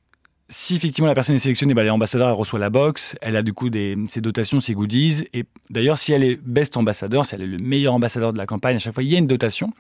[0.54, 3.36] si effectivement la personne est sélectionnée, bah, elle est ambassadeur, elle reçoit la box, elle
[3.36, 5.28] a du coup des, ses dotations, ses goodies.
[5.34, 8.46] Et d'ailleurs, si elle est best ambassadeur, si elle est le meilleur ambassadeur de la
[8.46, 9.72] campagne, à chaque fois, il y a une dotation.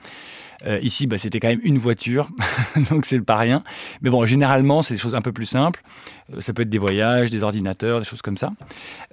[0.66, 2.30] Euh, ici, bah, c'était quand même une voiture,
[2.90, 3.64] donc c'est pas rien.
[4.02, 5.84] Mais bon, généralement, c'est des choses un peu plus simples.
[6.34, 8.54] Euh, ça peut être des voyages, des ordinateurs, des choses comme ça.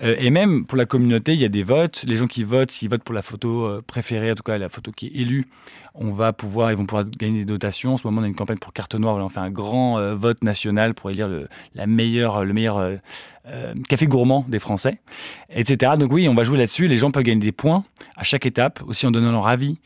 [0.02, 2.04] Euh, et même pour la communauté, il y a des votes.
[2.06, 4.92] Les gens qui votent, s'ils votent pour la photo préférée, en tout cas la photo
[4.92, 5.46] qui est élue,
[5.94, 7.94] on va pouvoir, ils vont pouvoir gagner des dotations.
[7.94, 9.16] En ce moment, on a une campagne pour carte noire.
[9.16, 12.90] On fait un grand vote national pour élire le, la le meilleur
[13.88, 15.00] café gourmand des Français,
[15.52, 15.94] etc.
[15.98, 16.86] Donc oui, on va jouer là-dessus.
[16.86, 17.84] Les gens peuvent gagner des points
[18.16, 19.78] à chaque étape, aussi en donnant leur avis,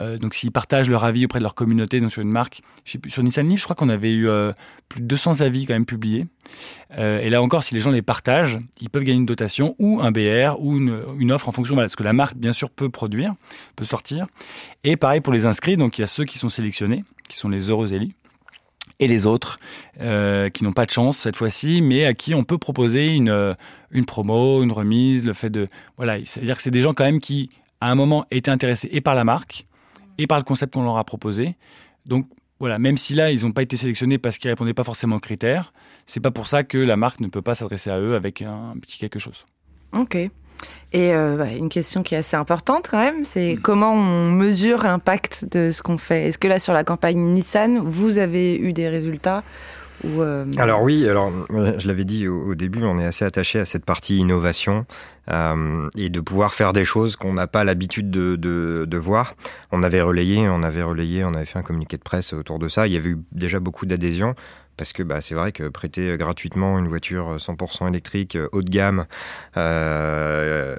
[0.00, 3.22] euh, donc s'ils partagent leur avis auprès de leur communauté donc sur une marque, sur
[3.22, 4.52] Nissan Leaf, je crois qu'on avait eu euh,
[4.88, 6.26] plus de 200 avis quand même publiés.
[6.98, 10.00] Euh, et là encore, si les gens les partagent, ils peuvent gagner une dotation ou
[10.02, 12.90] un BR ou une, offre en fonction de ce que la marque bien sûr peut
[12.90, 13.34] produire,
[13.74, 14.26] peut sortir.
[14.84, 17.48] Et pareil pour les inscrits, donc il y a ceux qui sont sélectionnés, qui sont
[17.48, 18.12] les heureux élus
[18.98, 19.58] et les autres
[19.98, 23.56] qui n'ont pas de chance cette fois-ci, mais à qui on peut proposer une,
[23.90, 25.68] une promo, une remise, le fait de...
[25.96, 27.50] Voilà, c'est-à-dire que c'est des gens quand même qui,
[27.82, 29.66] à un moment, étaient intéressés et par la marque,
[30.18, 31.56] et par le concept qu'on leur a proposé.
[32.06, 32.26] Donc
[32.58, 35.16] voilà, même si là, ils n'ont pas été sélectionnés parce qu'ils ne répondaient pas forcément
[35.16, 35.72] aux critères,
[36.06, 38.72] c'est pas pour ça que la marque ne peut pas s'adresser à eux avec un
[38.80, 39.44] petit quelque chose.
[39.92, 40.14] Ok.
[40.14, 40.30] Et
[40.94, 43.60] euh, bah, une question qui est assez importante quand même, c'est mm.
[43.60, 46.28] comment on mesure l'impact de ce qu'on fait?
[46.28, 49.42] Est-ce que là, sur la campagne Nissan, vous avez eu des résultats
[50.04, 53.84] euh, alors oui, alors je l'avais dit au, début, on est assez attaché à cette
[53.84, 54.86] partie innovation
[55.30, 59.34] euh, et de pouvoir faire des choses qu'on n'a pas l'habitude de, voir.
[59.72, 62.68] On avait relayé, on avait relayé, on avait fait un communiqué de presse autour de
[62.68, 62.86] ça.
[62.86, 64.34] Il y avait eu déjà beaucoup d'adhésions
[64.76, 69.06] parce que bah, c'est vrai que prêter gratuitement une voiture 100% électrique haut de gamme
[69.56, 70.76] euh,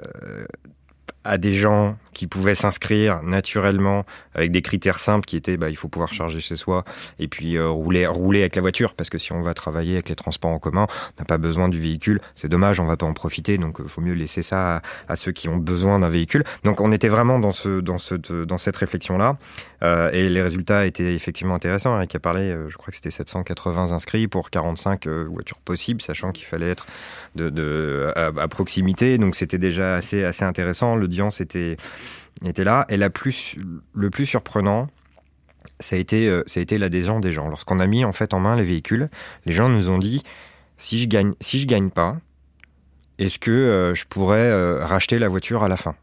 [1.24, 4.04] à des gens qui pouvaient s'inscrire naturellement
[4.34, 6.84] avec des critères simples qui étaient bah, il faut pouvoir charger chez soi
[7.20, 10.08] et puis euh, rouler rouler avec la voiture parce que si on va travailler avec
[10.08, 12.20] les transports en commun, on n'a pas besoin du véhicule.
[12.34, 15.30] C'est dommage, on va pas en profiter, donc il faut mieux laisser ça à, ceux
[15.30, 16.42] qui ont besoin d'un véhicule.
[16.64, 19.36] Donc on était vraiment dans ce dans ce dans cette réflexion là
[19.84, 21.96] euh, et les résultats étaient effectivement intéressants.
[21.96, 26.46] Eric a parlé, je crois que c'était 780 inscrits pour 45 voitures possibles, sachant qu'il
[26.46, 26.86] fallait être
[27.36, 30.96] de, de à, proximité, donc c'était déjà assez assez intéressant.
[32.44, 32.86] Était là.
[32.88, 33.56] Et la plus,
[33.94, 34.88] le plus surprenant,
[35.80, 37.48] ça a été, euh, ça été l'adhésion des gens.
[37.48, 39.08] Lorsqu'on a mis en fait en main les véhicules,
[39.44, 40.22] les gens nous ont dit
[40.76, 42.16] si je gagne, si je gagne pas,
[43.18, 45.96] est-ce que euh, je pourrais euh, racheter la voiture à la fin?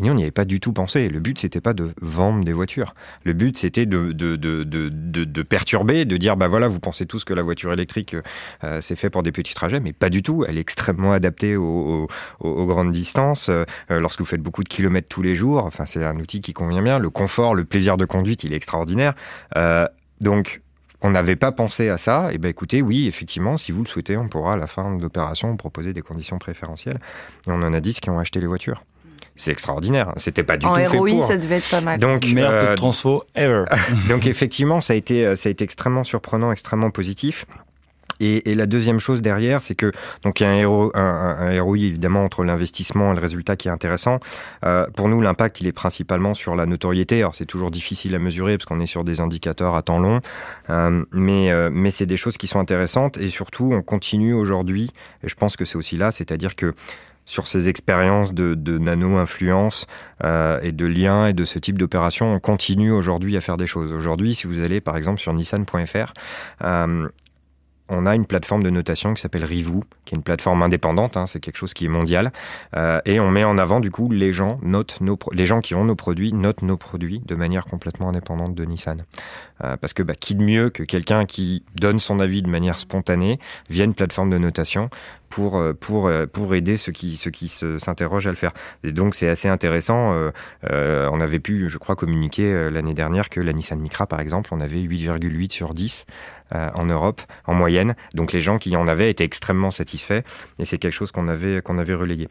[0.00, 1.10] Et nous, on n'y avait pas du tout pensé.
[1.10, 2.94] Le but, c'était pas de vendre des voitures.
[3.24, 7.24] Le but, c'était de, de, de, de, perturber, de dire, bah voilà, vous pensez tous
[7.24, 8.16] que la voiture électrique,
[8.64, 10.42] euh, c'est fait pour des petits trajets, mais pas du tout.
[10.48, 12.08] Elle est extrêmement adaptée aux,
[12.40, 13.50] grandes distances.
[13.50, 16.54] Euh, lorsque vous faites beaucoup de kilomètres tous les jours, enfin, c'est un outil qui
[16.54, 16.98] convient bien.
[16.98, 19.12] Le confort, le plaisir de conduite, il est extraordinaire.
[19.58, 19.86] Euh,
[20.22, 20.62] donc,
[21.02, 22.32] on n'avait pas pensé à ça.
[22.32, 25.02] Et ben écoutez, oui, effectivement, si vous le souhaitez, on pourra à la fin de
[25.02, 27.00] l'opération proposer des conditions préférentielles.
[27.46, 28.82] Et on en a 10 qui ont acheté les voitures
[29.40, 30.12] c'est extraordinaire.
[30.16, 31.24] C'était pas du tout fait pour.
[31.24, 31.98] ça devait être pas mal.
[31.98, 33.64] Donc, meilleur euh, transfo ever.
[34.08, 37.46] donc effectivement, ça a été, euh, ça a été extrêmement surprenant, extrêmement positif.
[38.22, 41.78] Et, la deuxième chose derrière, c'est que donc il y a un, héros, un, ROI
[41.78, 44.20] évidemment entre l'investissement et le résultat qui est intéressant.
[44.66, 47.20] Euh, pour nous, l'impact il est principalement sur la notoriété.
[47.20, 50.20] Alors c'est toujours difficile à mesurer parce qu'on est sur des indicateurs à temps long,
[50.68, 54.90] euh, mais mais c'est des choses qui sont intéressantes et surtout on continue aujourd'hui.
[55.24, 56.74] Et je pense que c'est aussi là, c'est-à-dire que
[57.30, 59.86] sur ces expériences de, nano-influence
[60.24, 63.68] euh, et de liens et de ce type d'opération, on continue aujourd'hui à faire des
[63.68, 63.92] choses.
[63.92, 66.12] Aujourd'hui, si vous allez par exemple sur nissan.fr,
[66.64, 67.08] euh,
[67.88, 71.26] on a une plateforme de notation qui s'appelle Rivou, qui est une plateforme indépendante, hein,
[71.26, 72.32] c'est quelque chose qui est mondial,
[72.76, 74.58] euh, et on met en avant du coup les gens
[75.62, 78.98] qui ont nos produits notent nos produits de manière complètement indépendante de Nissan,
[79.58, 83.38] parce que bah, qui de mieux que quelqu'un qui donne son avis de manière spontanée
[83.68, 84.90] via une plateforme de notation
[85.30, 88.52] pour euh, pour pour aider ceux qui ceux qui s'interrogent à le faire.
[88.84, 90.30] Et donc c'est assez intéressant.
[90.70, 94.60] on avait pu, je crois, communiquer l'année dernière que la Nissan Micra, par exemple, on
[94.60, 96.04] avait 8,8 sur 10
[96.52, 97.94] en Europe en moyenne.
[98.14, 100.22] Donc les gens qui en avaient étaient extrêmement satisfaits
[100.58, 102.28] et c'est quelque chose qu'on avait qu'on avait relayé.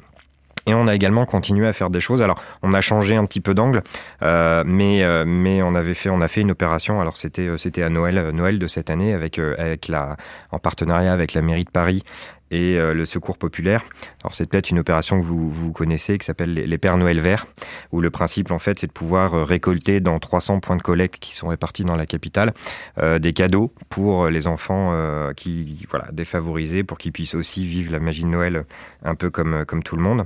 [0.69, 2.21] Et on a également continué à faire des choses.
[2.21, 3.81] Alors, on a changé un petit peu d'angle,
[4.21, 7.01] euh, mais euh, mais on avait fait on a fait une opération.
[7.01, 10.15] Alors c'était euh, c'était à Noël Noël de cette année avec avec la
[10.51, 12.03] en partenariat avec la mairie de Paris
[12.51, 13.83] et euh, le Secours populaire.
[14.23, 17.45] Alors c'est peut-être une opération que vous, vous connaissez qui s'appelle les, Pères Noël Verts,
[17.91, 21.19] où le principe en fait c'est de pouvoir euh, récolter dans 300 points de collecte
[21.19, 22.53] qui sont répartis dans la capitale
[22.97, 27.91] euh, des cadeaux pour les enfants euh, qui voilà défavorisés, pour qu'ils puissent aussi vivre
[27.91, 28.65] la magie de Noël
[29.03, 30.25] un peu comme comme tout le monde.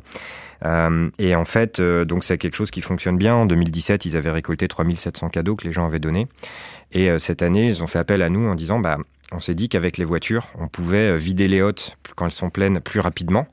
[0.65, 3.35] Euh, et en fait, donc c'est quelque chose qui fonctionne bien.
[3.35, 6.27] En 2017, ils avaient récolté 3700 cadeaux que les gens avaient donnés.
[6.93, 8.97] Et cette année, ils ont fait appel à nous en disant, bah,
[9.31, 12.49] on s'est dit qu'avec les voitures, on pouvait euh, vider les hôtes quand elles sont
[12.49, 13.47] pleines plus rapidement.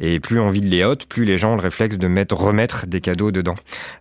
[0.00, 2.88] Et plus on vide les hôtes, plus les gens ont le réflexe de mettre, remettre
[2.88, 3.54] des cadeaux dedans.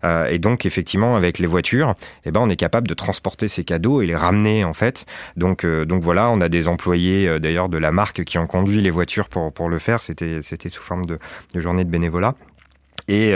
[0.03, 1.93] Euh, et donc effectivement, avec les voitures,
[2.25, 5.05] eh ben on est capable de transporter ces cadeaux et les ramener en fait.
[5.37, 8.81] Donc euh, donc voilà, on a des employés d'ailleurs de la marque qui ont conduit
[8.81, 10.01] les voitures pour pour le faire.
[10.01, 11.19] C'était c'était sous forme de,
[11.53, 12.33] journée de bénévolat.
[13.07, 13.35] Et,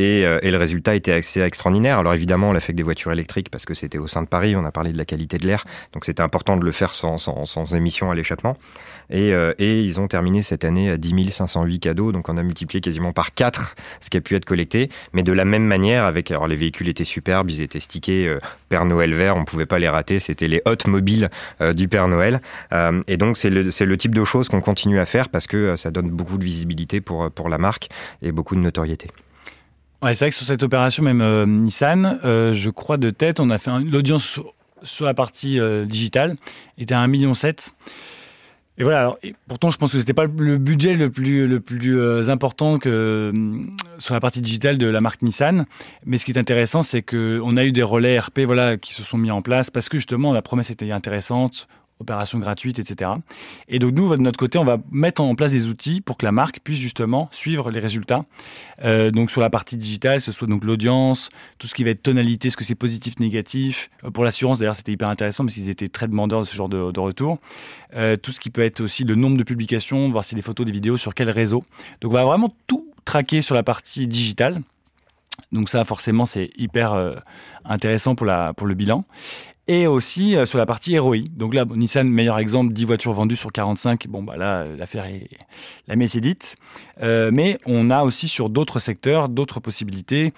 [0.00, 1.98] et, euh, et, le résultat était assez extraordinaire.
[1.98, 4.28] Alors évidemment, on l'a fait avec des voitures électriques parce que c'était au sein de
[4.28, 6.94] Paris, on a parlé de la qualité de l'air, donc c'était important de le faire
[6.94, 8.56] sans, sans, émission à l'échappement.
[9.10, 12.42] Et, euh, et, ils ont terminé cette année à 10 508 cadeaux, donc on a
[12.42, 16.04] multiplié quasiment par 4 ce qui a pu être collecté, mais de la même manière,
[16.04, 18.38] avec alors les véhicules étaient superbes, ils étaient stickés euh,
[18.68, 21.28] Père Noël vert, on pouvait pas les rater, c'était les hôtes mobiles
[21.74, 22.40] du Père Noël.
[23.06, 26.10] et donc c'est le, type de choses qu'on continue à faire parce que ça donne
[26.10, 27.88] beaucoup de visibilité pour la marque
[28.22, 29.08] et beaucoup de notoriété.
[30.02, 33.50] C'est vrai que sur cette opération, même euh, Nissan, euh, je crois de tête, on
[33.50, 34.40] a fait l'audience
[34.82, 36.36] sur, la partie euh, digitale
[36.78, 37.32] était à 1,7 million.
[38.78, 39.14] Et voilà,
[39.46, 43.30] pourtant je pense que c'était pas le budget le plus, le plus important que
[43.98, 45.66] sur la partie digitale de la marque Nissan.
[46.06, 49.02] Mais ce qui est intéressant, c'est qu'on a eu des relais RP voilà, qui se
[49.02, 51.68] sont mis en place parce que justement la promesse était intéressante
[52.00, 53.12] opération gratuite, etc.
[53.68, 56.24] Et donc nous, de notre côté, on va mettre en place des outils pour que
[56.24, 58.24] la marque puisse justement suivre les résultats.
[58.82, 62.02] Euh, donc sur la partie digitale, ce soit donc l'audience, tout ce qui va être
[62.02, 63.90] tonalité, est-ce que c'est positif, négatif.
[64.04, 66.68] Euh, pour l'assurance, d'ailleurs, c'était hyper intéressant parce qu'ils étaient très demandeurs de ce genre
[66.68, 67.38] de, retour.
[67.94, 70.66] Euh, tout ce qui peut être aussi le nombre de publications, voir si des photos,
[70.66, 71.64] des vidéos, sur quel réseau.
[72.00, 74.60] Donc on va vraiment tout traquer sur la partie digitale.
[75.52, 77.14] Donc ça, forcément, c'est hyper
[77.64, 79.04] intéressant pour, la, pour le bilan.
[79.70, 81.18] Et aussi sur la partie ROI.
[81.30, 84.08] Donc là, Nissan, meilleur exemple, 10 voitures vendues sur 45.
[84.08, 85.28] Bon, bah là, l'affaire est
[85.86, 86.56] la messe est dite.
[87.00, 90.32] mais on a aussi sur d'autres secteurs d'autres possibilités.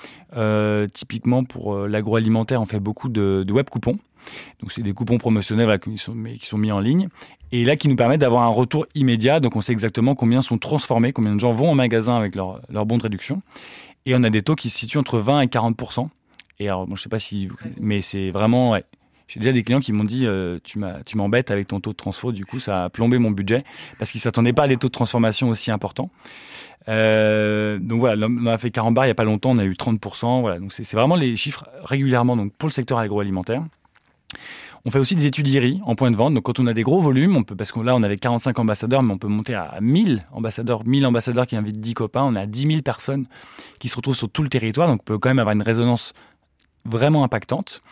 [0.92, 3.96] typiquement pour l'agroalimentaire, on fait beaucoup de, de web coupons.
[4.60, 7.08] Donc c'est des coupons promotionnels qui, sont, mais qui sont mis en ligne.
[7.50, 9.40] Et là, qui nous permettent d'avoir un retour immédiat.
[9.40, 12.60] Donc on sait exactement combien sont transformés, combien de gens vont au magasin avec leur,
[12.68, 13.42] leur bon de réduction.
[14.06, 16.08] Et on a des taux qui se situent entre 20 et 40%
[16.58, 17.48] Et alors, bon, je sais pas si...
[17.80, 18.76] Mais c'est vraiment...
[19.32, 20.78] J'ai déjà des clients qui m'ont dit euh, tu
[21.16, 23.64] m'embêtes avec ton taux de transfo, du coup ça a plombé mon budget
[23.98, 26.10] parce qu'ils s'attendaient pas à des taux de transformation aussi importants.
[26.88, 29.64] Euh, donc voilà, on a fait 40 bars il y a pas longtemps, on a
[29.64, 30.42] eu 30%.
[30.42, 33.62] Voilà, donc c'est vraiment les chiffres régulièrement donc pour le secteur agroalimentaire.
[34.84, 35.48] On fait aussi des études
[35.84, 36.34] en point de vente.
[36.34, 38.58] Donc, quand on a des gros volumes, on peut, parce que là, on avait 45
[38.58, 42.24] ambassadeurs, mais on peut monter à 1000 ambassadeurs, 1000 ambassadeurs qui invitent 10 copains.
[42.24, 43.26] On a 10 000 personnes
[43.78, 44.88] qui se retrouvent sur tout le territoire.
[44.88, 46.14] Donc, on peut quand même avoir une résonance
[46.84, 47.82] vraiment impactante.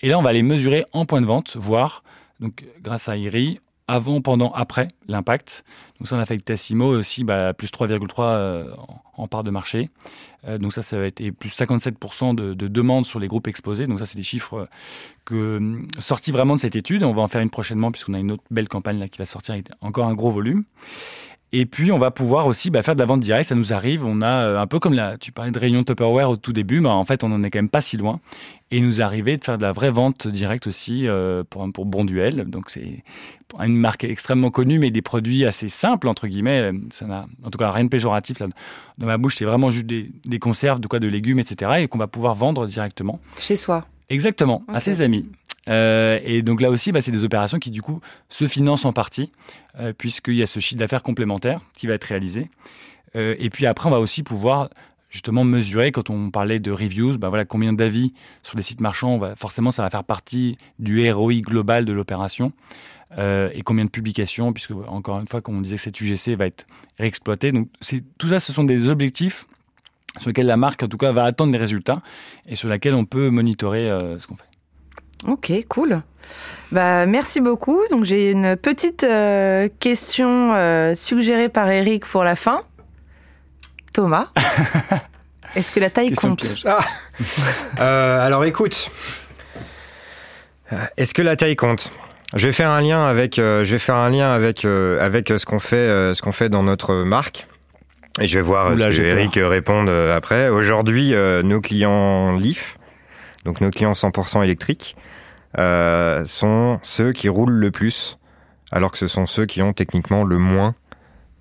[0.00, 2.02] Et là, on va les mesurer en point de vente, voir,
[2.40, 5.64] donc, grâce à IRI, avant, pendant, après l'impact.
[5.98, 8.70] Donc ça, on a fait Tassimo aussi, bah, plus 3,3 euh,
[9.14, 9.88] en part de marché.
[10.46, 13.86] Euh, donc ça, ça va être plus 57% de, de, demandes sur les groupes exposés.
[13.86, 14.66] Donc ça, c'est des chiffres euh,
[15.24, 17.02] que, sortis vraiment de cette étude.
[17.02, 19.24] On va en faire une prochainement puisqu'on a une autre belle campagne là qui va
[19.24, 20.64] sortir avec encore un gros volume.
[21.52, 23.48] Et puis, on va pouvoir aussi bah, faire de la vente directe.
[23.48, 24.04] Ça nous arrive.
[24.04, 26.80] On a euh, un peu comme la, tu parlais de réunion Tupperware au tout début,
[26.80, 28.20] mais en fait, on en est quand même pas si loin.
[28.70, 31.86] Et il nous arrivé de faire de la vraie vente directe aussi euh, pour, pour
[31.86, 32.44] Bon Duel.
[32.44, 33.02] Donc, c'est
[33.58, 36.70] une marque extrêmement connue, mais des produits assez simples, entre guillemets.
[36.90, 38.40] Ça n'a, en tout cas, rien de péjoratif.
[38.40, 38.48] Là.
[38.98, 41.72] Dans ma bouche, c'est vraiment juste des, des conserves, de quoi, de légumes, etc.
[41.78, 43.20] Et qu'on va pouvoir vendre directement.
[43.38, 43.86] Chez soi.
[44.10, 45.26] Exactement, à ses amis.
[45.68, 48.92] Euh, et donc là aussi, bah, c'est des opérations qui du coup se financent en
[48.92, 49.30] partie,
[49.78, 52.50] euh, puisqu'il y a ce chiffre d'affaires complémentaire qui va être réalisé.
[53.16, 54.70] Euh, et puis après, on va aussi pouvoir
[55.10, 58.12] justement mesurer, quand on parlait de reviews, bah combien d'avis
[58.42, 62.52] sur les sites marchands, forcément ça va faire partie du ROI global de l'opération.
[63.18, 66.66] et combien de publications, puisque encore une fois, comme on disait cette UGC va être
[66.98, 67.52] réexploitée.
[67.52, 67.70] Donc
[68.18, 69.46] tout ça, ce sont des objectifs
[70.18, 72.02] sur lesquels la marque, en tout cas, va attendre des résultats
[72.44, 73.86] et sur lesquels on peut monitorer
[74.18, 74.47] ce qu'on fait.
[75.26, 76.02] Ok, cool.
[76.70, 77.80] Bah, merci beaucoup.
[77.90, 82.62] Donc j'ai une petite euh, question euh, suggérée par Eric pour la fin.
[83.94, 84.28] Thomas,
[85.56, 86.80] est-ce que la taille compte ah.
[87.80, 88.90] euh, Alors écoute,
[90.96, 91.90] est-ce que la taille compte?
[92.36, 95.58] Je vais faire un lien avec, je vais faire un lien avec avec ce qu'on
[95.58, 97.46] fait, ce qu'on fait dans notre marque.
[98.20, 100.50] Et je vais voir Oula, ce que Eric répond après.
[100.50, 102.76] Aujourd'hui, nos clients Leaf,
[103.46, 104.94] donc nos clients 100% électriques,
[105.56, 108.18] euh, sont ceux qui roulent le plus,
[108.70, 110.74] alors que ce sont ceux qui ont techniquement le moins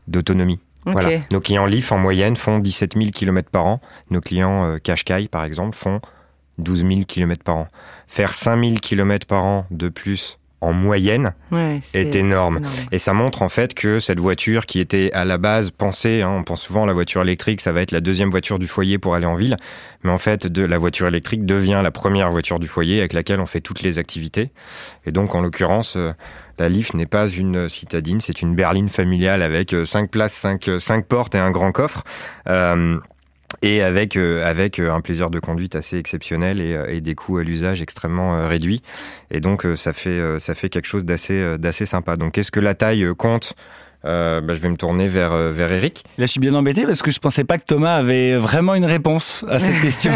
[0.07, 0.59] d'autonomie.
[0.85, 1.19] Voilà.
[1.31, 3.81] Nos clients Leaf, en moyenne, font 17 000 km par an.
[4.09, 5.99] Nos clients euh, Qashqai, par exemple, font
[6.59, 7.67] 12 000 km par an.
[8.07, 11.33] Faire 5 000 km par an de plus en moyenne
[11.93, 12.61] est, énorme.
[12.91, 16.29] Et ça montre en fait que cette voiture qui était à la base pensée, hein,
[16.31, 18.97] on pense souvent à la voiture électrique, ça va être la deuxième voiture du foyer
[18.97, 19.57] pour aller en ville,
[20.03, 23.39] mais en fait de la voiture électrique devient la première voiture du foyer avec laquelle
[23.39, 24.51] on fait toutes les activités.
[25.05, 26.13] Et donc en l'occurrence, euh,
[26.57, 30.69] la Leaf n'est pas une citadine, c'est une berline familiale avec 5 euh, places, 5,
[30.79, 32.03] 5 portes et un grand coffre.
[32.47, 32.97] Euh,
[33.61, 37.15] et avec euh, avec euh, un plaisir de conduite assez exceptionnel et, euh, et des
[37.15, 38.81] coûts à l'usage extrêmement réduits
[39.31, 42.75] et donc ça fait ça fait quelque chose d'assez d'assez sympa donc est-ce que la
[42.75, 43.53] taille compte?
[44.05, 46.05] Euh, bah, je vais me tourner vers, vers Eric.
[46.17, 48.85] Là, je suis bien embêté parce que je pensais pas que Thomas avait vraiment une
[48.85, 50.13] réponse à cette question.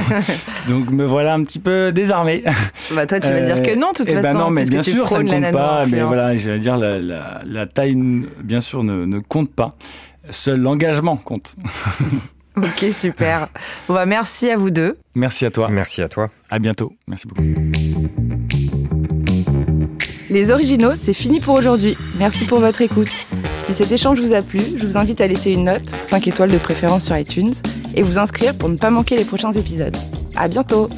[0.69, 2.43] Donc, me voilà un petit peu désarmé.
[2.91, 4.38] Bah, toi, tu vas dire que non, de toute eh ben façon.
[4.38, 5.86] Ben non, mais bien sûr, ça ne compte pas.
[5.88, 7.97] Mais voilà, j'allais dire, la, la, la, taille,
[8.43, 9.75] bien sûr, ne, ne compte pas.
[10.29, 11.55] Seul l'engagement compte.
[12.64, 13.47] Ok, super.
[13.88, 14.97] Bon bah, merci à vous deux.
[15.16, 15.68] Merci à toi.
[15.70, 16.30] Merci à toi.
[16.49, 16.93] À bientôt.
[17.07, 17.41] Merci beaucoup.
[20.30, 21.97] Les originaux, c'est fini pour aujourd'hui.
[22.18, 23.28] Merci pour votre écoute.
[23.66, 26.51] Si cet échange vous a plu, je vous invite à laisser une note, 5 étoiles
[26.51, 27.53] de préférence sur iTunes,
[27.95, 29.97] et vous inscrire pour ne pas manquer les prochains épisodes.
[30.36, 30.89] À bientôt!